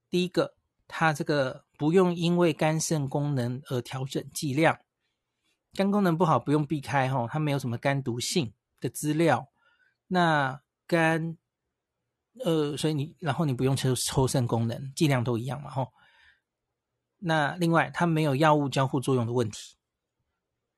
[0.10, 0.56] 第一个，
[0.88, 1.69] 它这个。
[1.80, 4.78] 不用因为肝肾功能而调整剂量，
[5.76, 9.48] 肝功能不好不用避开哈，它没有什么肝毒性的资料。
[10.08, 11.38] 那肝，
[12.44, 15.88] 呃，所以你然后你不用抽抽肾功能，剂量都一样嘛哈。
[17.20, 19.78] 那另外它没有药物交互作用的问题，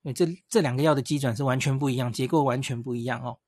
[0.04, 3.40] 因为这这两个药的基转是完全不一样，结构完全不一样哦。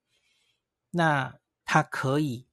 [0.90, 1.36] 那
[1.66, 2.48] 它可以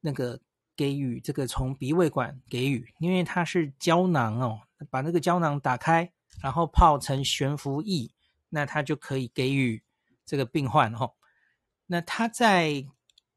[0.00, 0.42] 那个。
[0.76, 4.60] 给予这个从鼻胃管给予，因为它是胶囊哦，
[4.90, 8.10] 把那个胶囊打开，然后泡成悬浮液，
[8.48, 9.82] 那它就可以给予
[10.24, 11.12] 这个病患哦。
[11.86, 12.84] 那它在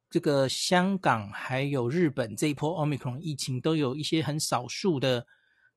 [0.10, 5.28] 这个香港还有日本这一波 Omicron 疫情都有一些很少数的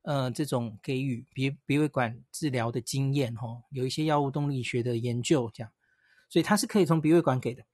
[0.02, 5.72] 呃这种给予鼻鼻胃管治疗的经验哦，有一些药物动力学的研究这样，
[6.28, 7.64] 所以它是可以从鼻胃管给的。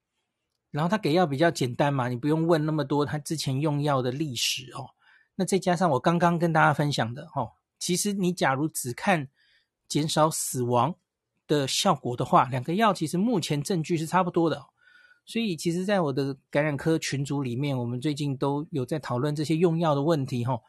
[0.76, 4.90] 然后他给药比较简单嘛，你不用问那么多他之前用药的历史哦。
[5.34, 9.26] 那再加上我刚刚跟大家分享的哦，其实你假如只看
[9.88, 10.94] 减少死亡
[11.46, 14.66] 的效果的话，两个药其实目前证据是差不多的。
[15.24, 20.60] 所以其实，在我的感染科群组里面，我们最近都有在讨论这些用药的问题哈。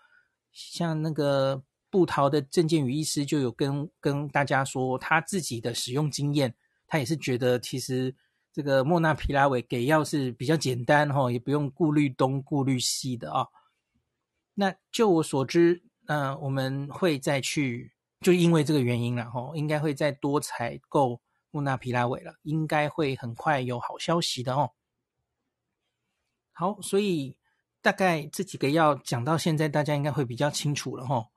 [0.54, 6.56] 像那个布桃的郑建宇医师就有跟跟大家说他自己的使用经验，
[6.88, 8.15] 他也是觉得其实。
[8.53, 13.47] 这个莫纳皮拉韦给药是比较简单哈，也不用顾虑东顾虑西的啊。
[14.55, 24.71] 那就我所知，那我们会再去，就因为这个原因了哈，应该会再多采购莫纳皮拉韦了，应该会很快有好消息的哦。
[26.51, 27.38] 好，所以
[27.83, 31.27] 大概这几个药讲到现在，大家应该会比较清楚了哈。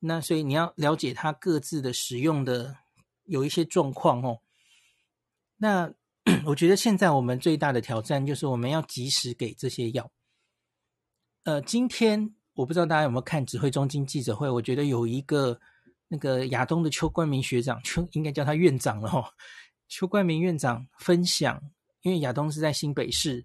[0.00, 2.78] 那所以你要了解它各自的使用的
[3.24, 4.40] 有一些状况哦。
[5.56, 5.92] 那
[6.44, 10.10] 我觉得现在我们最大的挑战就是我们要及时给这些药。
[11.44, 15.60] 呃，今天我不知道大家有没有看指挥中心记者会，我觉得有一个
[16.08, 19.30] 那个亚东的邱冠明学长，邱应该叫他院长了哈。
[19.88, 21.62] 邱冠明院长分享，
[22.02, 23.44] 因为亚东是在新北市，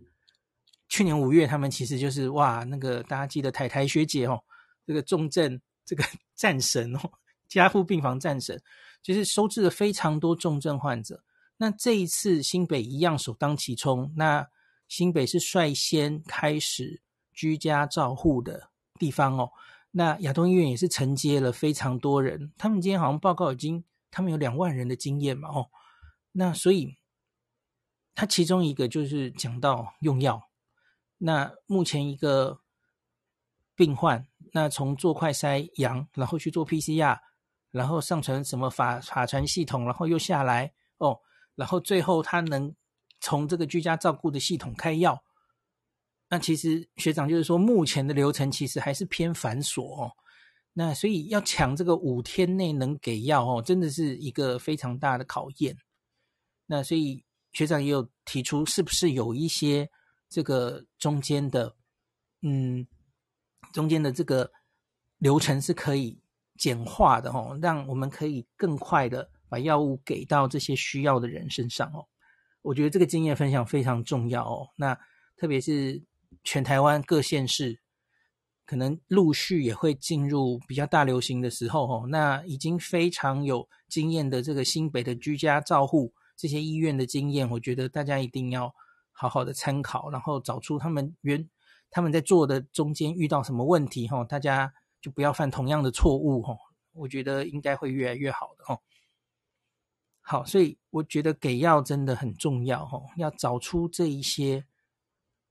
[0.89, 4.43] 去年五月他们其实就是哇，那个大家记得台台学姐哦，
[4.88, 6.04] 这个重症这个
[6.36, 7.00] 战神哦，
[7.47, 8.60] 加护病房战神，
[9.04, 11.24] 就是收治了非常多重症患者。
[11.62, 14.50] 那这一次新北一样首当其冲，那
[14.88, 17.00] 新北是率先开始
[17.34, 19.52] 居家照护的地方哦。
[19.91, 25.69] 那亚东医院也是承接了非常多人，他们今天好像报告已经，他们有两万人的经验嘛哦。
[26.32, 26.97] 那所以，
[28.15, 30.50] 他其中一个就是讲到用药。
[31.19, 32.62] 那目前一个
[33.76, 37.19] 病患，那从做快筛阳，然后去做 PCR，
[37.69, 41.19] 然后上传什么法法传系统，然后又下来哦。
[41.62, 42.74] 然后最后他能
[43.19, 45.24] 从这个居家照顾的系统开药，
[46.28, 50.12] 那其实学长就是说，目前的流程其实还是偏繁琐哦。
[50.74, 55.78] 那所以要抢这个五天内能给药哦，真的是一个非常大的考验。
[56.65, 59.88] 那所以学长也有提出，是不是有一些
[60.30, 61.76] 这个中间的，
[62.41, 62.88] 嗯，
[63.71, 64.52] 中间的这个
[65.19, 66.19] 流程是可以
[66.58, 69.30] 简化的哦，让我们可以更快的。
[69.52, 72.08] 把药物给到这些需要的人身上哦，
[72.62, 74.70] 我觉得这个经验分享非常重要哦。
[74.78, 74.98] 那
[75.36, 76.02] 特别是
[76.46, 77.82] 全台湾各县市，
[78.66, 82.08] 可能陆续也会进入比较大流行的时候哦。
[82.08, 88.74] 那已经非常有经验的这个新北的居家照护这些医院的经验，我觉得大家一定要
[89.12, 91.49] 好好的参考，然后找出他们原
[91.89, 94.72] 他们在做的中间遇到什么问题哈，大家
[95.02, 96.56] 就不要犯同样的错误哈。
[96.93, 98.80] 我觉得应该会越来越好的哈。
[100.22, 104.65] 好，所以我觉得给药真的很重要哦，要找出这一些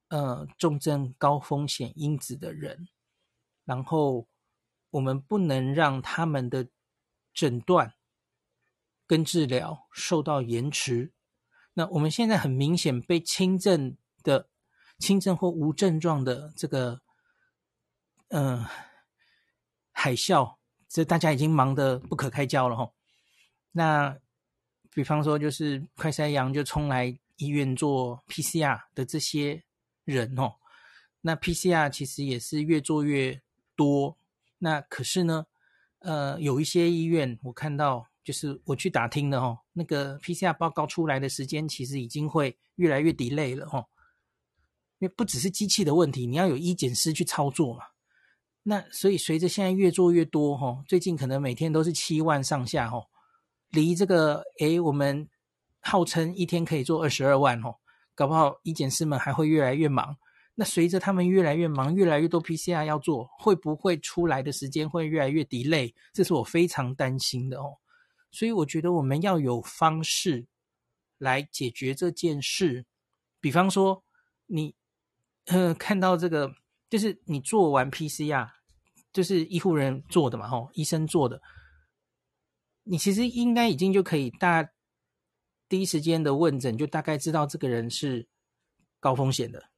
[0.09, 2.89] 呃重症高风险因子的人，
[3.65, 4.27] 然后
[4.91, 6.69] 我们不能让他们的
[7.35, 7.95] 诊断
[9.07, 11.13] 跟治疗受到延迟。
[11.75, 14.49] 那我们现在很明显被轻症的、
[14.99, 17.01] 轻症或无症状的这个
[18.29, 18.65] 嗯、
[19.91, 20.57] 海啸，
[20.89, 22.93] 这大家已经忙得不可开交了哈。
[23.73, 24.19] 那
[24.93, 29.63] 比方说，就是快筛阳就冲来医院做 PCR 的这些
[30.05, 30.55] 人哦，
[31.21, 33.41] 那 PCR 其实也是越做越
[33.77, 34.17] 多。
[34.59, 35.47] 那可是呢，
[36.01, 43.87] 呃，有一些医院我看到，就是我去打听的哦，那个 PCR 报告出来的时间其实已经会越来越 delay 了哦。
[44.99, 47.85] 因为不只是机器的问题，你要有医检师去操作嘛。
[48.65, 53.07] 那所以随着现在越做越多哦，最近可能每天都是七万上下哦。
[53.71, 55.29] 离这个诶，我们
[55.81, 57.77] 号称一天可以做二十二万哦，
[58.15, 60.17] 搞不好医检师们还会越来越忙。
[60.55, 65.95] 那随着他们越来越忙，越来越多 PCR 要做，会不会出来的时间会越来越 delay？
[66.13, 67.79] 这是我非常担心的哦。
[68.31, 70.47] 所以我觉得我们要有方式
[71.17, 72.85] 来解决这件事。
[73.41, 74.05] 比方说，
[74.47, 74.75] 你
[75.47, 76.53] 呃看到这个，
[76.91, 78.51] 就是你做完 PCR，
[79.13, 81.41] 就是医护人员做的嘛，吼，医生做的。
[82.91, 84.69] 你其实应该已经就可以大
[85.69, 88.27] 第一时间的问诊，就大概知道这个人是
[88.99, 89.71] 高风险的。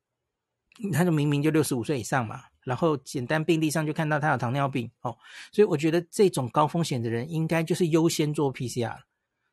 [0.94, 5.14] 他就明明就六十五岁以上嘛，然后简单病历上就看到他有糖尿病哦，
[5.52, 9.02] 所以我觉得这种高风险的人应该就是优先做 PCR，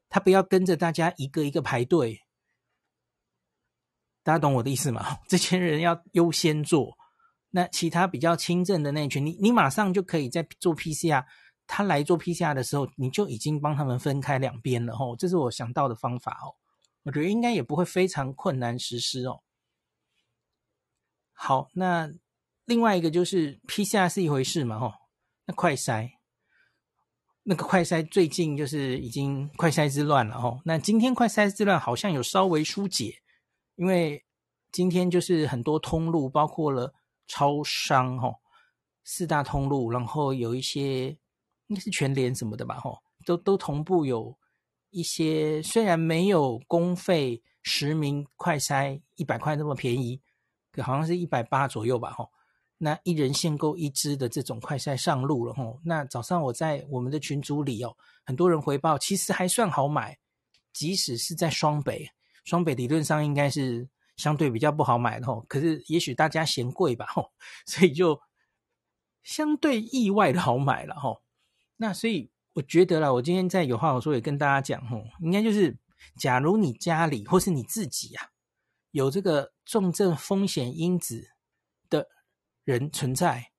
[0.07, 2.21] 他不要跟着大家一个一个排队。
[4.23, 5.17] 大家懂我的意思吗？
[5.27, 6.97] 这些人要优先做，
[7.49, 11.25] 那其他比较轻症的那群，你你马上就可以在做 PCR。
[11.71, 16.57] 他来做 PCR 的时候，你就已经帮他们分开两边了哦，这是我想到的方法哦。
[17.03, 19.43] 我觉得应该也不会非常困难实施哦。
[21.31, 22.11] 好，那
[22.65, 24.95] 另外一个就是 PCR 是一回事嘛哦，
[25.45, 26.09] 那快筛，
[27.43, 30.61] 那个快筛最近就是已经快筛之乱了哦。
[30.65, 33.21] 那今天快筛之乱好像有稍微疏解，
[33.75, 34.25] 因为
[34.71, 36.95] 今天就是很多通路，包括了
[37.27, 38.37] 超商哦，
[39.03, 41.19] 四大通路，然后有一些。
[41.69, 44.35] 应该是全联什么的吧，吼，都都同步有
[44.89, 50.19] 一些，虽然没有公费实名快筛一百块那么便宜，
[50.71, 52.31] 可好像是一百八左右吧，吼，
[52.79, 57.95] 那一人限购一支的这种快筛上路了，吼，那早上我在我们的群组里哦，
[58.25, 60.17] 很多人回报，其实还算好买，
[60.73, 62.09] 即使是在双北，
[62.45, 67.31] 双北理论上应该是相对比较不好买的，吼，可是也许大家嫌贵吧，吼，
[67.67, 68.19] 所以就
[69.21, 71.21] 相对意外的好买了，吼。
[71.81, 75.77] 那所以我觉得啦，我今天在有话好说也跟大家讲吼，应该就是，
[76.17, 78.31] 假如你家里或是你自己啊，
[78.91, 81.29] 有这个重症风险因子
[81.89, 82.09] 的
[82.65, 83.53] 人存在，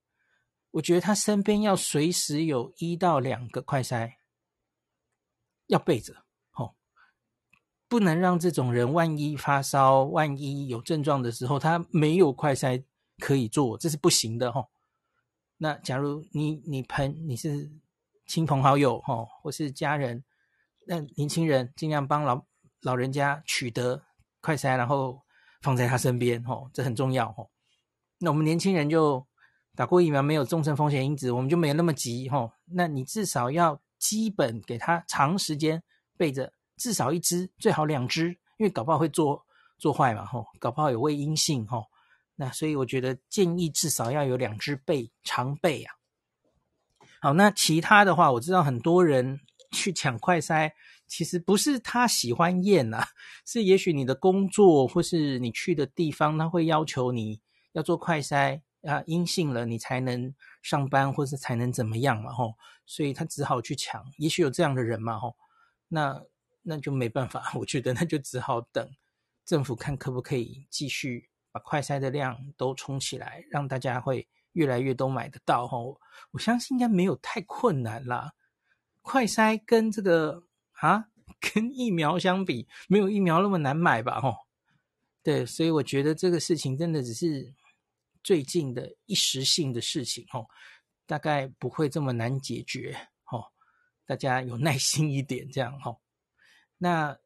[0.72, 4.12] 我觉得他身边要随时有一到两个快筛
[5.68, 6.74] 要备着，吼，
[7.88, 12.84] 不能让这种人万一发烧、万一有症状的时候，他没有快筛
[13.18, 14.68] 可以做，这是不行的吼。
[15.56, 17.72] 那假如你你朋你是。
[18.30, 20.22] 亲朋好友哦，或是家人，
[20.86, 22.46] 那年轻人尽量帮老
[22.82, 24.00] 老人家取得
[24.40, 25.20] 快筛，然后
[25.62, 27.50] 放在他身边哦，这很重要哦。
[28.18, 29.26] 那我们年轻人就
[29.74, 32.52] 打过疫苗，没有重症风险因子，我们就没有那么急哦。
[32.66, 35.82] 那你至少要基本给他长时间
[36.16, 38.28] 备着，至少一支，最好两支，
[38.58, 39.44] 因为搞不好会做
[39.76, 41.84] 做坏嘛吼，搞不好有伪阴性吼。
[42.36, 45.94] 那所以我觉得建议至少要有两支备，常备啊。
[47.22, 49.40] 好，那其他的话，我知道很多人
[49.72, 50.72] 去抢快筛，
[51.06, 53.08] 其实不是他喜欢验、啊，
[53.44, 57.42] 是也许你的工作或是你去的地方，他会要求你
[57.72, 62.54] 要做快筛啊，阴性了你才能上班或是才能怎么样嘛吼，
[62.86, 64.02] 所以他只好去抢。
[64.16, 65.36] 也许有这样的人嘛吼，
[65.88, 66.22] 那
[66.62, 68.88] 那就没办法， 我觉得那就只好等
[69.44, 74.26] 政府看可不可以继续把快筛的量都冲起来，让大家会。
[74.52, 76.00] 越来越都买得到哦，
[76.32, 78.32] 我相信应该没有太困难啦。
[79.02, 81.06] 快筛跟这个啊，
[81.40, 84.36] 跟疫苗相比，没有疫苗那么难买吧吼。
[85.22, 87.54] 对，所以我觉得这个事情真的只是
[88.22, 90.46] 最近的一时性的事情吼，
[91.06, 93.44] 大概不会这么难解决吼。
[94.06, 96.00] 大家有耐心一点这样吼。
[96.78, 97.16] 那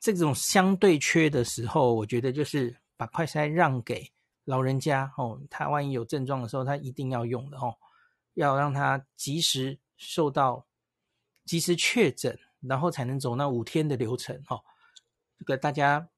[0.00, 4.12] 这种相对缺的时候，我觉得就是把快筛让给。
[4.44, 7.76] 老人家哦，他万一有症状的时候，他一定要用的哦，
[8.34, 10.66] 要让他及时受到
[11.44, 14.64] 及时确诊，然后才能走那五天的流程哦。
[15.38, 16.08] 这个大家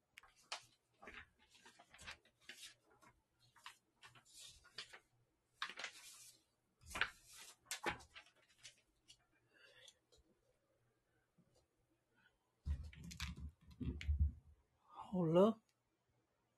[14.87, 15.59] 好了，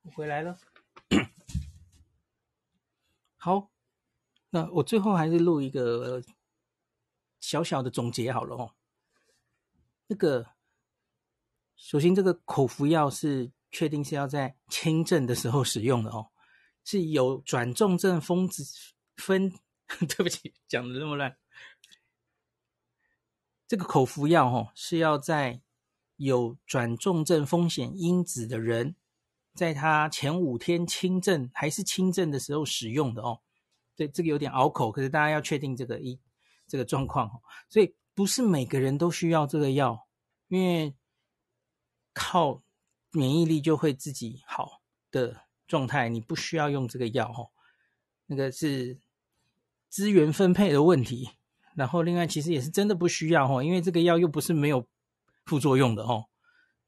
[0.03, 0.57] 我回来了。
[3.47, 3.71] 好，
[4.51, 6.21] 那我最后还是录一个
[7.39, 8.75] 小小的总结好了哦。
[10.09, 10.49] 那个
[11.77, 16.33] 首先这个口服药是确定是要在轻症的时候使用的哦，
[16.83, 18.65] 是有转重症风子
[19.15, 19.53] 分，
[19.87, 21.39] 对不起，讲的那么乱。
[23.69, 25.63] 这个口服药哦是要在
[26.17, 28.97] 有转重症风险因子的人，
[29.57, 33.41] 在他前五天轻症还是轻症的时候使用的哦。
[33.97, 36.21] 对，这个有点拗口，可是大家要确定这个一
[36.69, 37.41] 这个状况哦。
[37.69, 40.07] 所以不是每个人都需要这个药，
[40.49, 40.95] 因为
[42.13, 42.63] 靠
[43.11, 47.51] 免疫力就会自己好的状态，你不需要用这个药哦。
[48.27, 49.01] 那个是
[49.89, 51.31] 资源分配的问题。
[51.75, 54.87] 然后另外其实也是真的不需要哦，因为这个药又不是没有。
[55.49, 56.25] 副作用的哦，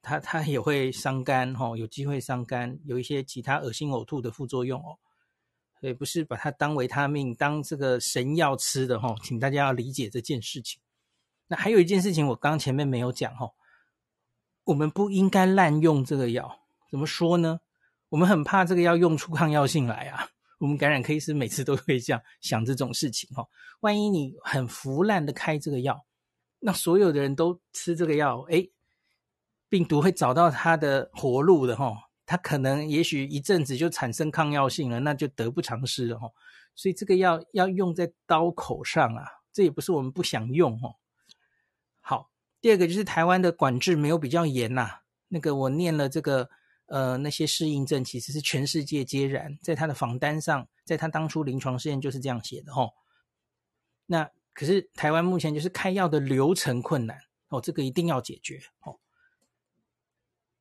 [0.09, 4.97] 它 它也会伤肝哦，有机会伤肝，有一些其他恶心呕吐的副作用哦，
[5.81, 10.81] 所以不是把它当维他命当这个神药吃的哦，请大家要理解这件事情。
[11.47, 13.53] 那还有一件事情，我刚前面没有讲哦，
[14.65, 16.61] 我们不应该滥用这个药。
[16.91, 17.61] 怎么说呢？
[18.09, 20.29] 我们很怕这个药用出抗药性来啊。
[20.59, 23.47] 我们感染科医师每次都会这样想这种事情哦，
[23.81, 26.05] 万一你很腐烂的开这个药。
[26.59, 28.69] 那所有的人都吃这个药，诶，
[29.69, 36.31] 病毒会找到它的活路的哈，它可能也许一阵子就产生抗药性了，那就得不偿失了哈。
[36.75, 40.97] 所以这个药要用在刀口上啊，这也不是我们不想用哦。
[42.01, 45.01] 好，第二个就是台湾的管制没有比较严呐。
[45.29, 46.49] 那个我念了这个
[46.87, 52.91] 呃那些适应症，其实是全世界皆然，在他的访单上，在他当初临床试验就是这样写的哈。
[54.07, 54.31] 那。
[54.55, 57.17] 可是台湾目前就是开药的流程困难
[57.47, 58.99] 哦，这个一定要解决哦。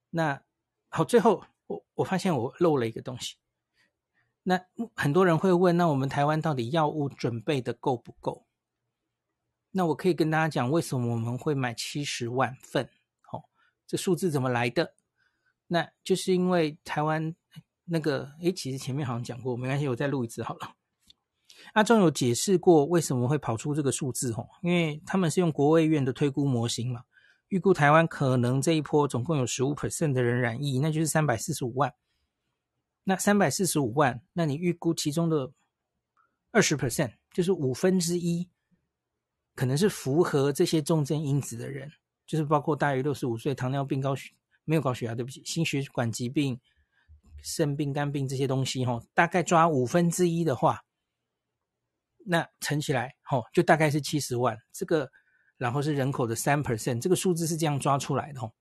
[0.09, 0.41] 那
[0.89, 3.35] 好，最后我我发现我漏了一个东西。
[4.43, 4.61] 那
[4.95, 8.47] 很多人会问，那我们台湾到底药物准备的够不够？
[9.71, 12.85] 那我可以跟大家讲，为什么我们会买七十万份？
[13.31, 13.43] 哦，
[13.85, 14.93] 这数字怎么来的？
[15.67, 17.35] 那就是因为台湾
[17.83, 20.75] 那个，诶，其实前面好像讲过，没关系，我再录一次好了。
[21.73, 27.03] 阿中有解释过为什么会跑出这个数字吼，因为他们是用国卫院的推估模型嘛，
[27.49, 31.93] 预估台湾可能这一波总共有十五 percent 的人染疫，那就是三百四十五万。
[33.03, 35.53] 那三百四十五万，那你预估其中的
[36.51, 38.49] 二十 percent，就是五分之一，
[39.55, 41.89] 可能是符合这些重症因子的人，
[42.25, 44.33] 就是包括大于六十五岁、糖尿病、高血
[44.65, 46.59] 没有高血压，对不起，心血管疾病、
[47.41, 50.83] 肾病、肝病这些东西吼，大概抓五分之一的话。
[52.29, 54.57] 那乘起来，吼、就大概是七十万。
[54.73, 55.09] 这个，
[55.57, 58.51] 然后是人口的三 percent，这个数字是这样抓出来的，吼。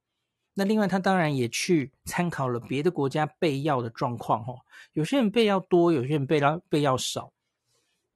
[0.54, 4.58] 那另外，他当然也去参考了别的国家备药的状况，吼。
[4.94, 7.30] 有些人备药多，有些人备药备药少。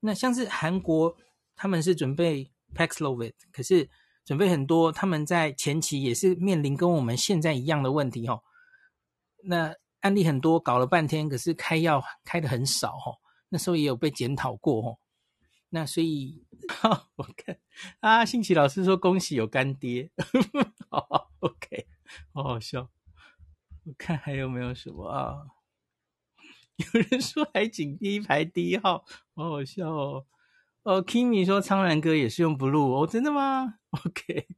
[0.01, 1.15] 那像是韩国，
[1.55, 3.87] 他们是准备 Paxlovid，可是
[4.25, 8.43] 准备很多，他们在前期也是面临跟我们现在一样的问题，吼。
[9.45, 13.19] 那案例很多，搞了半天，可是开药开的很少，吼。
[13.51, 14.99] 那时候也有被检讨过，吼。
[15.71, 16.45] 那所以，
[17.17, 17.59] 我看
[18.01, 20.11] 啊，信奇老师说恭喜有干爹，
[20.91, 21.87] 好，OK，
[22.33, 22.91] 好好笑。
[23.85, 25.47] 我看还有没有什么啊？
[26.77, 29.05] 有人说海景第一排第一号，
[29.35, 30.27] 好好笑哦。
[30.83, 34.49] 哦，Kimi 说苍兰哥也是用 Blue 哦，真的吗？OK，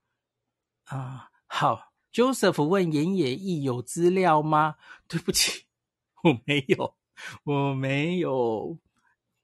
[0.86, 4.76] 啊，好，Joseph 问岩野义有资料吗？
[5.08, 5.66] 对不起，
[6.24, 6.96] 我没有，
[7.44, 8.78] 我没有。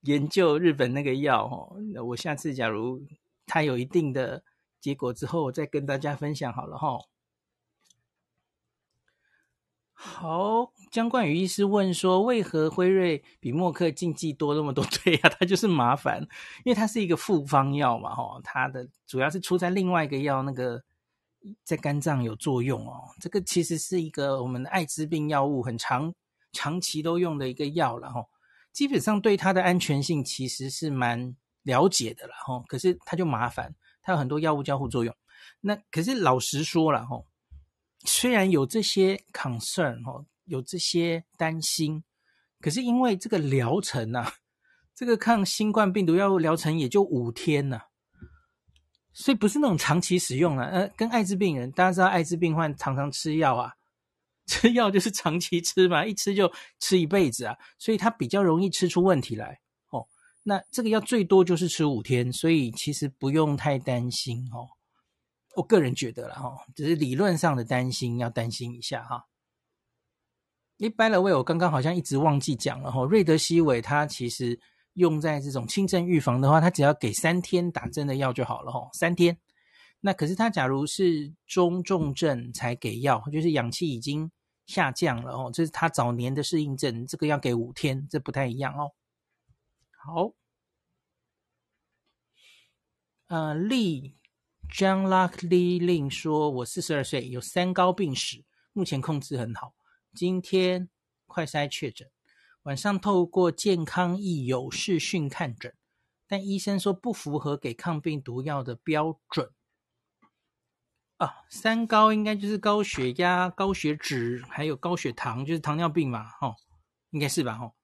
[0.03, 3.03] 研究日本那个药哦，那我下次假如
[3.47, 4.43] 它有一定的
[4.81, 6.99] 结果之后，我再跟大家分享好了哈。
[9.95, 14.85] 好，江冠宇医师问说，为何辉瑞比默克禁忌多那么多？
[14.87, 16.21] 对呀， 它就是麻烦，
[16.65, 20.83] 因为它是一个复方药嘛，哈，它的主要是出在另外一个药那个
[21.63, 23.05] 在肝脏有作用哦。
[23.21, 26.13] 这个其实是一个我们的艾滋病药物，很长
[26.51, 28.27] 长期都用的一个药了哈。
[28.73, 35.15] 基本上对它的安全性其实是蛮了解的了哈，可是它就麻烦，它有很多药物交互作用。
[35.61, 37.23] 那可是老实说了哈，
[38.05, 42.03] 虽然有这些 concern 哈，有这些担心，
[42.61, 44.33] 可是因为这个疗程呐、啊，
[44.97, 47.83] 这个抗新冠病毒药物疗程也就五天呐、
[49.13, 50.65] 所以不是那种长期使用了。
[50.65, 53.75] 呃，跟艾滋病人，大家知道艾滋病患常常吃药啊。
[54.53, 60.07] 吃药就是长期吃嘛，一吃就吃一辈子啊，所以它比较容易吃出问题来哦。
[60.43, 64.69] 那这个药最多就是吃五天，所以其实不用太担心哦。
[65.57, 69.25] 我个人觉得啦哈，只是理论上的担心要担心一下哈。
[70.77, 74.59] 一般的为我刚刚好像一直忘记讲了哈，瑞德西韦它其实
[74.95, 79.39] 用在这种轻症预防的话，它只要给三天打针的药就好了哈，三天。
[80.05, 84.29] 那可是他假如是中重症才给药，就是氧气已经
[84.67, 88.93] 下降了哦，这是他早年的适应症，这个要给五天，这不太一样哦。
[89.91, 90.33] 好，
[93.27, 94.17] 呃，利
[94.69, 99.75] John Luck Lee Lin 说：“我四十二岁，有三高病史，目前控制很好。
[100.15, 100.89] 今天
[101.27, 102.11] 快筛确诊，
[102.63, 105.75] 晚上透过健康益友视讯看诊，
[106.27, 109.51] 但医生说不符合给抗病毒药的标准。
[111.23, 116.57] 啊，三高应该就是高血压、高血脂，还有高血糖，就是糖尿病嘛，哦，
[117.11, 117.75] 应该是吧，哦。”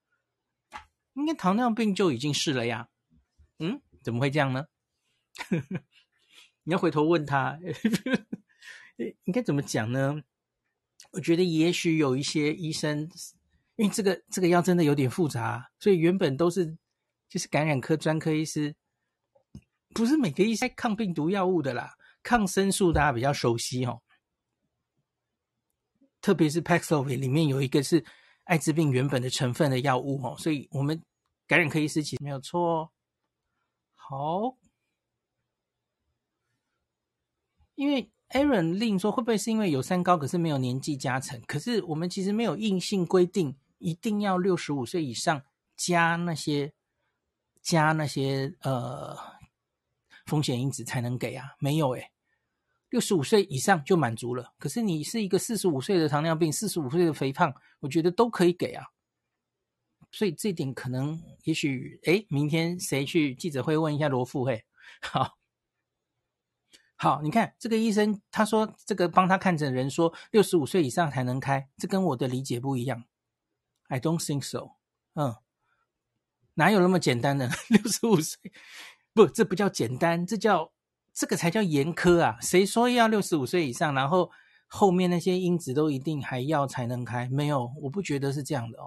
[1.14, 2.88] 应该糖尿病就已经是了呀，
[3.58, 4.66] 嗯，怎么会这样呢？
[6.64, 7.58] 你要回头问他，
[9.24, 10.22] 应该怎么讲呢？
[11.12, 13.08] 我觉得也许有一些医生，
[13.76, 16.76] 因为这个这个药真的有点复杂，所以原本都是
[17.28, 18.76] 就是感染科专科医师，
[19.94, 21.96] 不是每个医生抗病毒药物的啦，
[22.28, 24.02] 抗生素大家比较熟悉哦，
[26.20, 28.04] 特别是 Paxlovid 里面有一个是
[28.44, 31.02] 艾滋病原本的成分的药物哦，所以我们。
[31.46, 32.90] 感染科医师其实没有错哦。
[33.94, 34.58] 好，
[37.74, 41.40] 因为 Aaron 令说会不会是因为有三高，可是没有年纪加成？
[41.46, 45.42] 可是我们其实没有硬性规定一定要六十五岁以上
[45.74, 46.70] 加那些
[47.62, 49.16] 加那些呃
[50.26, 51.54] 风险因子才能给啊？
[51.58, 52.12] 没有诶，
[52.90, 54.54] 六十五岁以上就满足了。
[54.58, 58.86] 可是你是一个四十五岁的糖尿病，四十五岁的肥胖，我觉得都可以给啊。
[60.10, 64.42] 所以这点可能，也许，哎，明天谁去记者会问一下罗富？
[64.42, 64.64] 嘿，
[65.02, 65.36] 好，
[66.96, 73.04] 好，你看这个医生，他说这个帮他看诊的人说六十五岁以上才能开，这跟我的理解不一样。
[73.88, 74.76] I don't think so。
[75.12, 75.36] 嗯，
[76.54, 77.50] 哪有那么简单的？
[77.68, 78.50] 六十五岁，
[79.12, 80.72] 不，这不叫简单，这叫
[81.18, 82.38] 这个才叫严苛啊！
[82.40, 84.30] 谁说要六十五岁以上，然后
[84.68, 87.28] 后面那些因子都一定还要才能开？
[87.28, 88.86] 没有，我不觉得是这样的哦。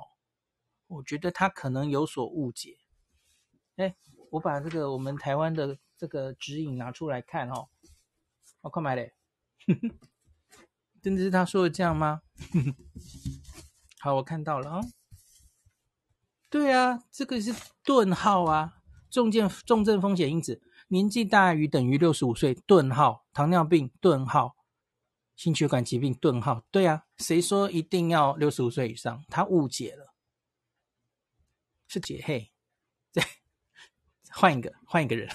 [0.87, 2.77] 我觉得他可能有所误解。
[3.75, 3.97] 哎，
[4.29, 7.67] 我把这个我们台湾的这个指引拿出来看哦。
[8.61, 9.13] 我快买嘞！
[11.03, 12.21] 真的是他说的这样吗？
[13.99, 14.85] 好，我看到了啊、哦。
[16.49, 17.53] 对啊，这个是
[17.83, 18.75] 顿号啊，
[19.09, 20.61] 重症重症风险因子，
[20.91, 24.57] 年纪大于等于六十五岁，顿号，糖尿病，顿号，
[25.37, 26.65] 心血管疾病，顿号。
[26.69, 29.23] 对啊，谁说一定要六十五岁以上？
[29.29, 30.13] 他误解了。
[31.87, 32.51] 是姐嘿，
[33.09, 33.25] 再
[34.31, 35.29] 换一个，换一个人。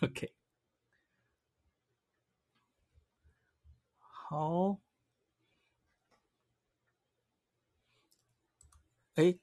[0.00, 0.34] OK，
[4.00, 4.80] 好。
[9.14, 9.38] 哎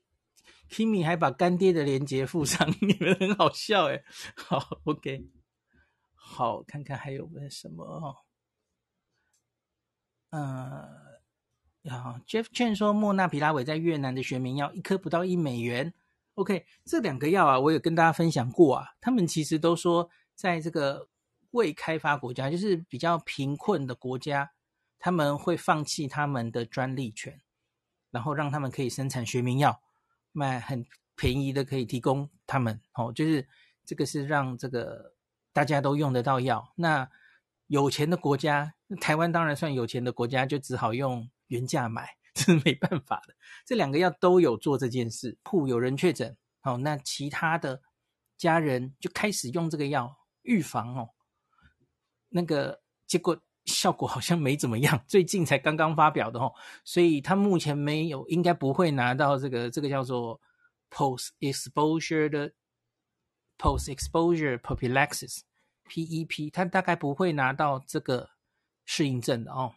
[0.69, 4.03] ，Kimi 还把干爹的链接附上， 你们很好笑哎。
[4.35, 5.25] 好，OK，
[6.13, 8.25] 好，看看还有没有什么。
[10.31, 11.07] 嗯。
[11.89, 15.93] 啊，Jeff Chen 说莫纳皮拉韦在越南的学名药一颗不到一美元。
[16.33, 18.87] OK，这两个药啊，我有跟大家分享过啊。
[18.99, 21.07] 他们其实都说，在这个
[21.51, 24.51] 未开发国家，就是比较贫困的国家，
[24.99, 27.41] 他们会放弃他们的专利权，
[28.11, 29.81] 然后让他们可以生产学名药，
[30.37, 30.85] 卖很
[31.15, 32.79] 便宜的，可以提供他们。
[32.93, 33.47] 哦，就是
[33.85, 35.15] 这个是让这个
[35.51, 36.73] 大家都用得到药。
[36.75, 37.09] 那
[37.67, 41.29] 有钱的国家，台湾当然算有钱的国家，就只好用。
[41.47, 43.33] 原价买，这是没办法的。
[43.65, 47.81] 这两个药都有做这件事，铺有人确诊，好，那其他的
[48.35, 51.11] 家人就开始用这个药预防哦。
[52.27, 56.53] 那个结果效果好像没怎么样，最近才刚刚发表的哦，
[56.83, 60.41] 所以他目前没有，应该不会拿到这个这个叫做
[60.89, 62.51] post exposure 的
[63.57, 65.41] post exposure prophylaxis
[65.89, 68.29] PEP，他大概不会拿到这个
[68.85, 69.75] 适应症的哦。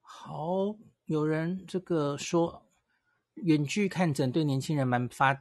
[0.00, 0.76] 好，
[1.06, 2.66] 有人这个说
[3.34, 5.40] 远距看诊对年轻人蛮发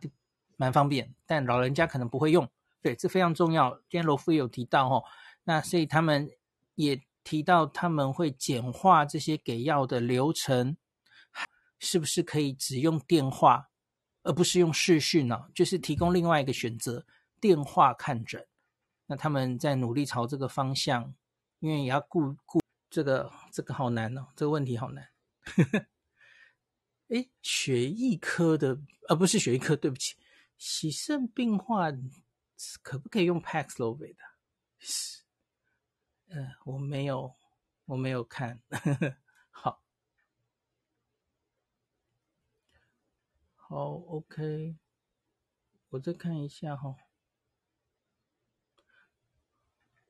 [0.56, 2.50] 蛮方便，但老人家可能不会用。
[2.82, 3.76] 对，这非常重要。
[3.90, 5.04] 今天罗夫也有提到哦，
[5.44, 6.30] 那所以他们
[6.76, 10.76] 也提到他们会简化这些给药的流程，
[11.80, 13.70] 是不是可以只用电话，
[14.24, 15.50] 而不是用视讯呢？
[15.54, 17.06] 就是提供另外一个选择，
[17.40, 18.48] 电话看诊。
[19.08, 21.14] 那他们在努力朝这个方向，
[21.60, 22.60] 因为也要顾顾。
[22.90, 25.08] 这个这个好难哦，这个问题好难。
[27.08, 30.18] 哎，血液科的，啊，不是血液科，对不起，
[30.58, 32.12] 洗肾病患
[32.82, 34.24] 可不可以用 Paxlovid 的？
[34.80, 35.24] 是，
[36.30, 37.36] 呃，我没有，
[37.86, 38.62] 我没有看。
[39.52, 39.82] 好，
[43.56, 44.78] 好，OK，
[45.90, 46.96] 我再看一下哈、哦。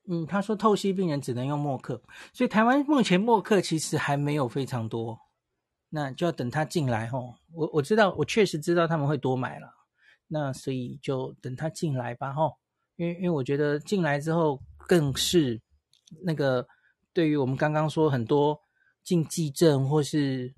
[0.04, 5.20] 嗯，他说透析病人只能用默克，所以台湾目前默克其实还没有非常多，
[5.90, 7.36] 那就要等他进来吼。
[7.52, 9.81] 我我知道，我确实知道他们会多买了，
[10.32, 12.56] 那所以就等他进来吧吼。
[12.96, 14.58] 因为因为我觉得进来之后
[14.88, 15.60] 更是
[16.22, 16.66] 那个
[17.12, 18.58] 对于我们刚刚说很多
[19.04, 20.54] 禁忌症或是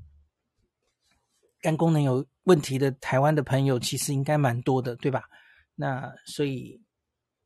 [1.61, 5.29] 肝功能有问题的台湾的朋友，其实应该蛮多的，对吧？
[5.75, 6.81] 那所以。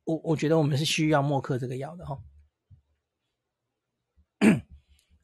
[0.09, 2.19] 我我觉得我们是需要默克这个药的哈。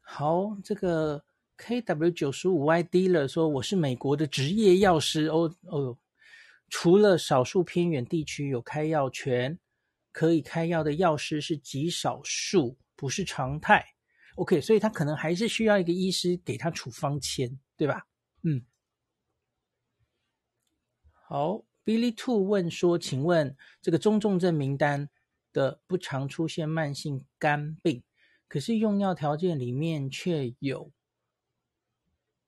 [0.04, 1.24] 好，这个
[1.56, 5.96] KW 九十五 Y Dealer 说，我是美国的职业药师哦哦，
[6.68, 9.58] 除了少数偏远地区有开药权
[10.12, 13.84] 可以开药的药师是极少数，不是常态。
[14.36, 18.06] OK，所以他可能还是需要一个医师给他处方签，对吧？
[18.42, 18.64] 嗯，
[21.12, 21.64] 好。
[21.86, 25.10] Billy Two 问说：“请问这个中重症名单
[25.52, 28.02] 的不常出现慢性肝病，
[28.48, 30.90] 可是用药条件里面却有？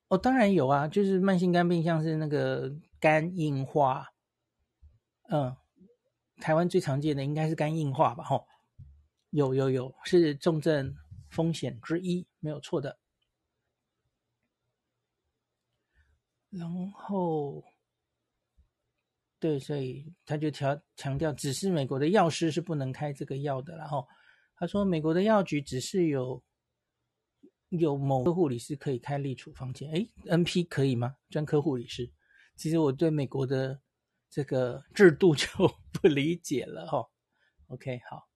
[0.07, 4.13] 哦，当然有啊，就是慢性肝病，像是那个肝硬化，
[5.29, 5.55] 嗯，
[6.37, 8.23] 台湾最常见的应该是肝硬化吧？
[8.23, 8.47] 吼，
[9.31, 10.95] 有有有，是重症
[11.29, 12.99] 风险之一，没有错的。
[16.49, 17.63] 然后。”
[19.39, 23.77] 对，所以他就强强调，只是美国的药师是不能开这个药的。
[23.77, 24.07] 然后
[24.55, 26.43] 他说，美国的药局只是有
[27.69, 29.91] 有某个护理师可以开立处方箋。
[29.91, 31.17] 诶，NP 可以吗？
[31.29, 32.11] 专科护理师？
[32.57, 33.79] 其实我对美国的
[34.29, 35.47] 这个 制度就
[35.93, 36.87] 不理解了。
[36.87, 37.07] 哈
[37.67, 38.27] ，OK，好。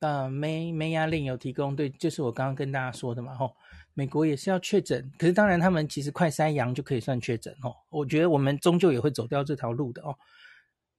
[0.00, 3.34] 那没没压令有提供，对，就是我刚刚跟大家说的嘛。
[3.34, 3.56] 吼。
[3.94, 7.74] 美国也是要确诊，可是当然他们其实快筛阳就可以算确诊哦。
[7.90, 10.16] 我觉得我们终究也会走掉这条路的哦。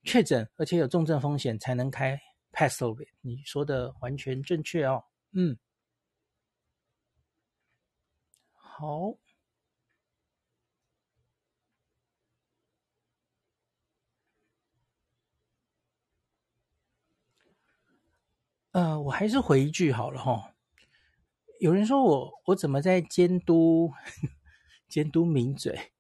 [0.04, 2.20] 确诊而且有重症风险才能开
[2.52, 5.02] p a s s o v i 你说的完全正确哦。
[5.32, 5.58] 嗯，
[8.54, 9.18] 好。
[18.72, 20.54] 呃，我还是回一句好了哈。
[21.60, 23.92] 有人说我我怎么在监督
[24.88, 25.92] 监督名嘴，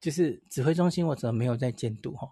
[0.00, 2.30] 就是指挥中心，我怎么没有在监督哈？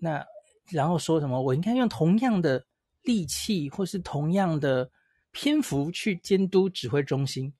[0.00, 0.26] 那
[0.70, 2.66] 然后说什么我应该用同样的
[3.02, 4.90] 力气或是同样的
[5.30, 7.52] 篇幅去监督指挥中心？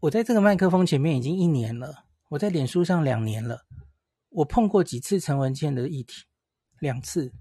[0.00, 3.66] 我在这个麦克风前面已经一年了，我在脸书上两年了，
[4.30, 6.24] 我碰过几次陈文茜的议题，
[6.78, 7.32] 两次，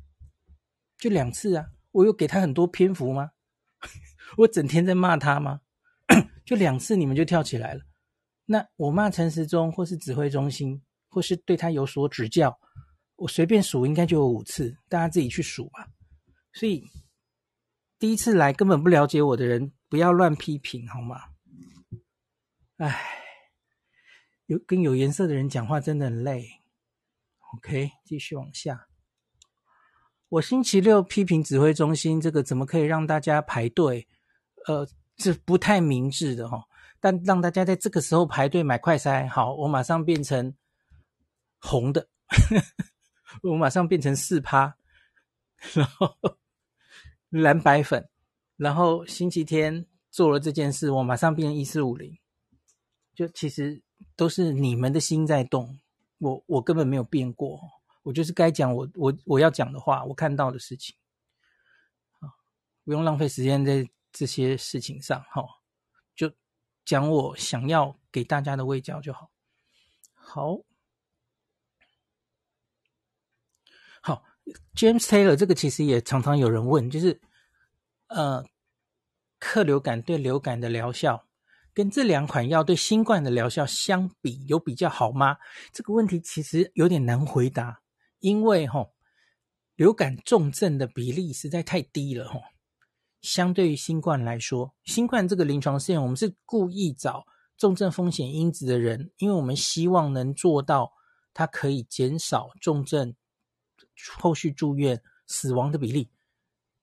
[0.98, 1.68] 就两次啊！
[1.92, 3.32] 我有给他很多篇幅吗？
[4.38, 5.62] 我整天在骂他吗？
[6.46, 7.82] 就两次你们就跳起来了。
[8.46, 12.58] 那我骂陈时中，或是指挥中心，或是对他有所指教，
[13.18, 15.90] 我随便数应该就有五次，大家自己去数吧。
[16.54, 16.84] 所以
[18.00, 21.22] 第一次来根本不了解我的人，不要乱批评好吗？
[22.78, 22.96] 哎，
[24.46, 26.48] 有跟有颜色的人讲话真的很累。
[27.56, 28.88] OK，继续往下。
[30.30, 34.08] 我星期六批评指挥中心，这个怎么可以让大家排队？
[34.68, 36.66] 呃，是不太明智的哈。
[37.00, 40.54] 但让大家在这个时候排队买快筛，好，我马上变成
[41.60, 42.08] 红的，
[43.44, 44.76] 我马上变成四趴，
[45.74, 46.16] 然后
[47.30, 48.10] 蓝白粉，
[48.58, 52.18] 然后星期天做了这件事，我马上变成一四五零。
[53.16, 53.82] 就其实
[54.16, 55.80] 都是你们的心在动，
[56.18, 57.62] 我我根本没有变过，
[58.08, 60.96] 我就是该讲我我我要讲的话，我看到的事情，
[62.20, 62.32] 啊，
[62.84, 63.88] 不用浪费时间在。
[64.10, 65.44] 这些事情上，哈，
[66.16, 66.32] 就
[66.84, 69.30] 讲我想要给大家的卫教就好。
[70.16, 70.58] 好，
[74.02, 74.24] 好
[74.74, 77.22] ，James Taylor 这个其实也常常有人问，就是
[78.08, 78.44] 呃，
[79.38, 81.28] 克流感对流感的疗效
[81.76, 85.38] 跟这两款药对新冠的疗效相比，有比较好吗？
[85.72, 87.82] 这个问题其实有点难回答，
[88.28, 88.90] 因为哈，
[89.78, 92.42] 流感重症的比例实在太低了，哈。
[93.22, 97.26] 相对于新冠来说，新冠这个临床试验，我们是故意找
[97.58, 100.92] 重症风险因子的人，因为我们希望能做到
[101.34, 103.16] 它可以减少重症、
[104.18, 106.10] 后续住院、死亡的比例。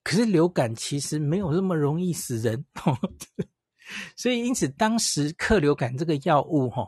[0.01, 2.65] 可是流感其实没有那么容易死人，
[4.17, 6.87] 所以因此当时克流感这个药物，哈，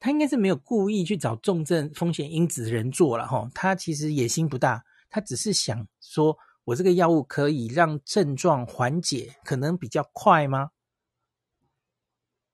[0.00, 6.36] 他应该是没有故意去找重症风险因子的人做了，哈，他其实野心不大，他只是想说。
[6.64, 10.70] 我这个药物可以让症状缓解，可能比较快吗？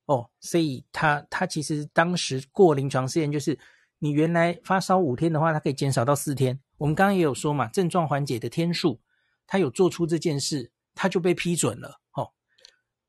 [0.07, 3.59] 哦，所以他他其实当时过临床试验，就是
[3.99, 8.99] 你原来发烧五天的话，它可以减少到四天，我们刚刚也有说嘛，症状缓解的天数，
[9.47, 12.01] 他有做出这件事，他就被批准了。
[12.13, 12.31] 哦，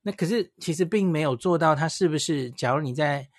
[0.02, 2.50] 那可是其实并没有做到，他是不是？
[2.52, 3.30] 假如你在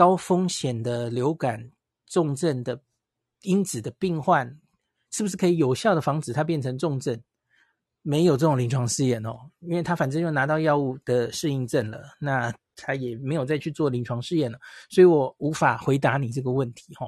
[0.00, 1.70] 高风险的流感
[2.06, 2.82] 重症的
[3.42, 4.58] 因子的病患，
[5.10, 7.22] 是不是可以有效的防止它变成重症？
[8.00, 17.06] 没有这种临床试验哦，因为他反正又拿到药物的适应症了，那他也没有再去做临床试验了，所以我无法回答你这个问题哈。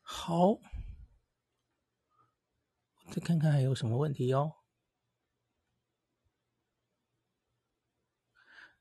[0.00, 0.60] 好，
[3.10, 4.57] 再看看还有什么问题哦。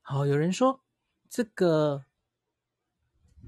[0.09, 0.79] 好，有人说
[1.29, 2.05] 这个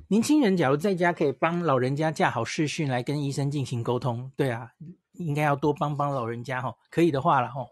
[0.10, 4.74] 年轻人假如在家可以帮老人家架好视讯来跟医生进行沟通，对啊，
[5.14, 7.66] 应该要多帮帮老人家哈，可以的话了哈。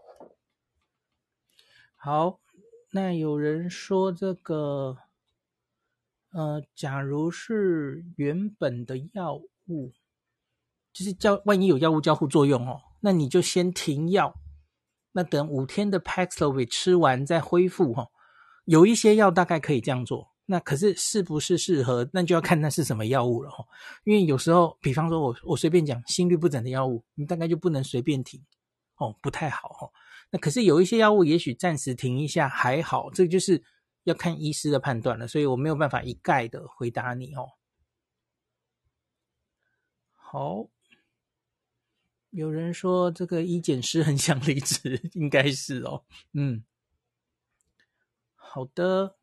[1.98, 2.40] 好，
[2.92, 4.98] 那有人说这个，
[6.30, 9.36] 呃，假如是原本的药
[9.68, 9.92] 物，
[10.94, 14.40] 就是交万一有药物交互作用哦，那你就先停药，
[15.12, 18.08] 那等五天的 Paxlovid 吃完再恢复哈。
[18.68, 23.66] 有一些药大概可以这样做，那可是是不是适合，那就要看那是什么药物了哈。
[24.04, 28.44] 因为有时候，比方说我我随便讲心律不整的药物，你大概就不能随便停
[28.98, 29.90] 哦，不太好哈。
[30.32, 33.64] 那可是有一些药物也许暂时停一下还好，这就是
[34.04, 37.48] 要看医师的判断了，所以我没有办法一概的回答你哦。
[40.14, 40.68] 好，
[42.32, 46.04] 有人说这个医检师很想离职，应该是哦，
[46.34, 46.66] 嗯，
[48.58, 49.16] 好的。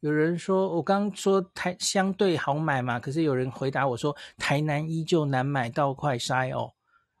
[0.00, 6.72] 有人说我刚说台相对好买嘛，可是有人回答我说台南依旧难买到快筛哦。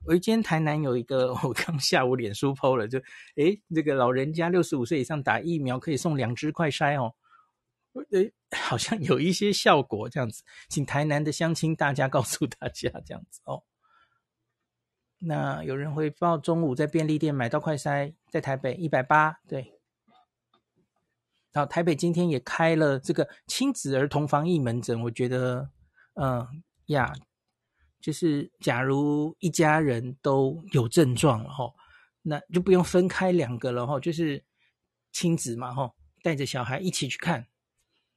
[0.06, 2.98] 我今天台南有一个， 我刚下午脸书 PO 了，就
[3.36, 7.14] 诶这个老人家六十五岁以上打疫苗可以送两支快筛哦，
[8.12, 13.62] 诶好像有一些效果这样子，请台南的乡亲大家告诉大家这样子哦。
[15.18, 19.81] 那有人回报中午在便利店买到快筛，在台北一百八，对。
[21.52, 25.70] 然后台北今天也开了这个亲子儿童防疫门诊，我觉得，
[26.14, 26.46] 嗯
[26.86, 27.12] 呀。
[28.00, 31.72] 就是，假如一家人都有症状了哈，
[32.22, 34.42] 那就不用分开两个了哈，就是
[35.12, 35.88] 亲子嘛哈，
[36.20, 37.46] 带着小孩一起去看。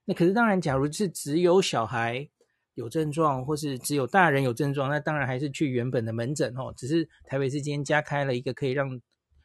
[0.04, 2.28] 那可是当然，假如是只有小孩
[2.74, 6.74] 有症状，或是只有大人有症状，那当然还是去原本的门诊哦。
[6.76, 9.00] 只是台北市今天加开了一个可以让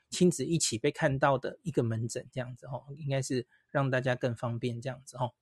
[0.08, 5.34] 亲子一起被看到的一个门诊，这样子哦，应该是让大家更方便这样子哦。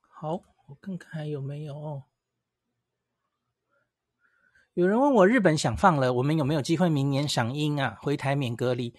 [0.00, 2.02] 好，我看看还有没有。
[4.72, 7.98] 有人问我日本想放了，我们有没有机会明年赏樱啊？
[8.00, 8.94] 回台免隔离。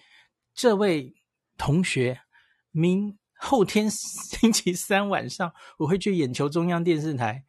[0.54, 1.14] 这位
[1.56, 2.22] 同学，
[2.70, 7.44] 明后天 星期三晚上，我会去眼球中央电视台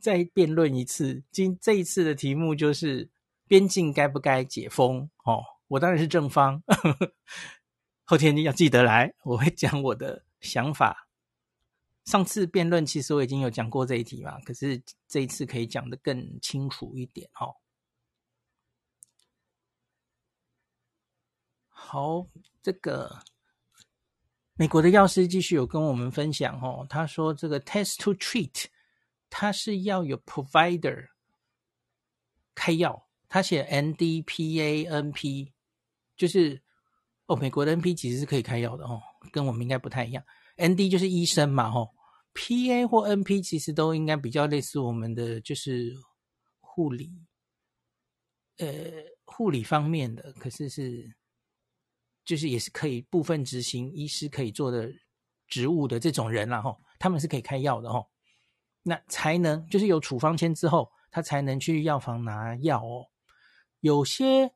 [0.00, 1.24] 再辩论一次。
[1.30, 3.10] 今这一次的题目就是
[3.46, 5.08] 边境该不该解封？
[5.24, 6.62] 哦，我当然是正方。
[8.04, 11.08] 后天你要记得来，我会讲我的想法。
[12.04, 17.56] 上次辩论其实我已经有讲过这一题嘛，可是这一次可以讲得更清楚一点哦。
[21.68, 22.26] 好，
[22.62, 23.20] 这个
[24.54, 28.66] 美国的药师继续有跟我们分享哦，他说这个 test to treat，
[29.30, 31.08] 他是要有 provider
[32.54, 33.03] 开药，
[33.34, 35.50] 他写 NDPA-NP，
[36.16, 36.62] 就是
[37.26, 40.22] 哦，美国的 NP 其实是可以开药的哦，跟我们应该不太一样。
[40.56, 41.92] ND 就是医生嘛，吼
[42.32, 45.92] ，PA 或 NP 其实都应该比较类似我们的，就是
[46.60, 47.10] 护理，
[48.58, 48.68] 呃，
[49.24, 51.16] 护理方面的，可是是，
[52.24, 54.92] 就是也是可以部分执行医师可以做的
[55.48, 58.08] 职务的这种人啦，吼，他们是可以开药的，吼，
[58.84, 63.08] 那才能就是有处方签之后，他才能去药房拿药哦。
[63.84, 64.54] 有些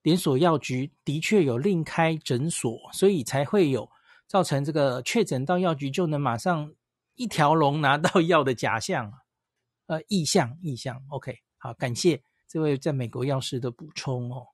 [0.00, 3.90] 连锁药局的确有另开诊所，所以才会有。
[4.26, 6.74] 造成这个确诊到药局就能马上
[7.16, 9.12] 一条龙拿到药的假象，
[9.88, 14.46] 呃，意象意象，OK，好，感谢这位在美国药师的补充哦。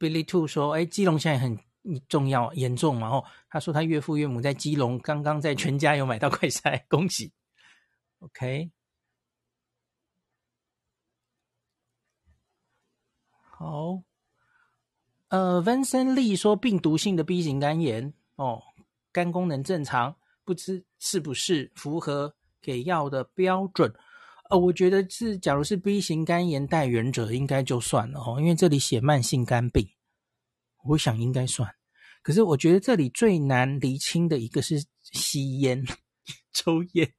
[0.00, 1.56] Billy Two 说：“哎，基隆现在很
[2.08, 3.08] 重要严重嘛？
[3.08, 7.32] 哦，他说他岳父岳母在基隆刚刚在全家有买到快筛，恭喜
[8.18, 8.72] ，OK，
[13.62, 14.02] 好。”
[15.28, 18.60] 呃，Vincent Lee 说病毒性的 B 型肝炎哦，
[19.12, 23.90] 肝功能正常，不知是不是符合给药的标准？
[24.50, 29.88] 哦，我觉得是，假如是 B 型肝炎带原者，应该就算了哦，因为这里写慢性肝病，
[30.84, 31.74] 我想应该算。
[32.20, 35.82] 可是我觉得这里最难厘清的一个是吸烟、
[36.52, 37.10] 抽烟。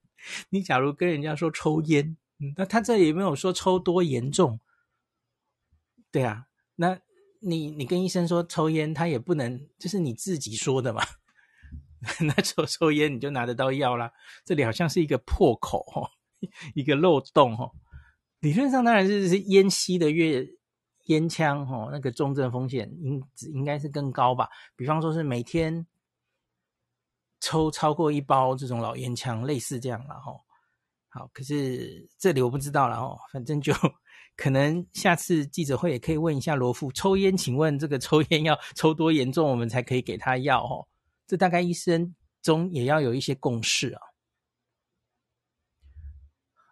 [0.50, 2.16] 你假如跟人家说抽烟，
[2.56, 4.60] 那他这里没有说抽多严重，
[6.14, 6.46] 对啊，
[6.76, 6.98] 那
[7.42, 11.02] 你你跟医生说抽烟，他也不能，就是你自己说的嘛。
[12.22, 14.12] 那抽抽烟你就拿得到药啦，
[14.46, 16.10] 这里好像是一个破口哦。
[16.76, 17.72] 一个漏洞哈，
[18.42, 20.46] 理论上当然是是烟吸的越
[21.06, 24.50] 烟枪哈，那个重症风险应应该是更高吧？
[24.76, 25.88] 比方说是每天
[27.40, 30.34] 抽超过一包这种老烟枪，类似这样了哈。
[31.08, 33.74] 好，可是这里我不知道了哦，反正就
[34.36, 40.88] 可能下次记者会也可以问一下罗富，抽烟，请问这个抽烟要抽多严重，我们才可以给他药哦？
[41.28, 44.02] 这大概医生中也要有一些共识啊。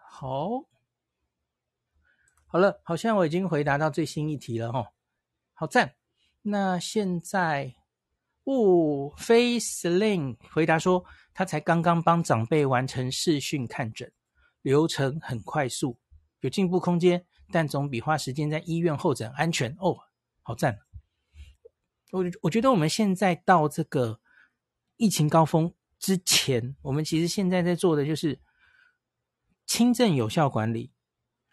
[0.10, 0.66] 好，
[2.46, 4.92] 好了，好像我已经回答到最新一题了哈，
[5.54, 5.94] 好赞。
[6.44, 7.76] 那现在，
[8.44, 14.12] 哦，Faceling 回答说，他才刚刚帮长辈完成视讯看诊，
[14.64, 15.98] 流程很快速，
[16.40, 19.98] 有进步空间，但总比花时间在医院候诊安全哦。
[20.42, 20.80] 好赞。
[22.12, 24.20] 我我觉得我们现在到这个
[24.98, 28.40] 疫情高峰之前，我们其实现在在做的就是。
[29.68, 30.92] 轻症有效管理，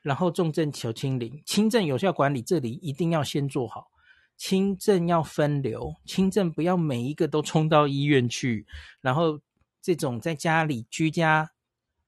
[0.03, 1.41] 然后重症求清零。
[1.47, 3.93] 轻症有效管理这里一定要先做好，
[4.37, 8.67] 轻症要分流，轻症不要每一个都冲到医院去，
[9.01, 9.41] 然后
[9.81, 11.53] 这种在家里居家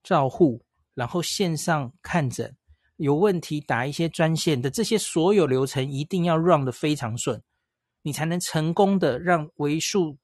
[0.02, 0.64] 照护，
[0.94, 2.56] 然后线上看诊，
[3.02, 7.40] 有问题打一些专线的这些所有流程一定要 run 得非常顺，
[8.02, 10.18] 你才能成功的让为数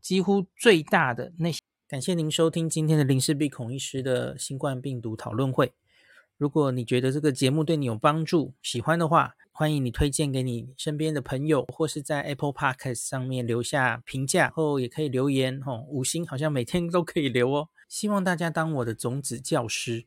[0.00, 1.58] 几乎最大的那些。
[1.88, 5.72] 感谢您收听今天的林氏璧孔医师的新冠病毒讨论会。
[6.36, 17.68] 如果你觉得这个节目对你有帮助，喜欢的话，欢迎你推荐给你身边的朋友，或是在 Apple Podcast 上面留下评价，后也可以留言哦，五星好像每天都可以留哦。
[17.88, 20.06] 希望大家当我的种子教师，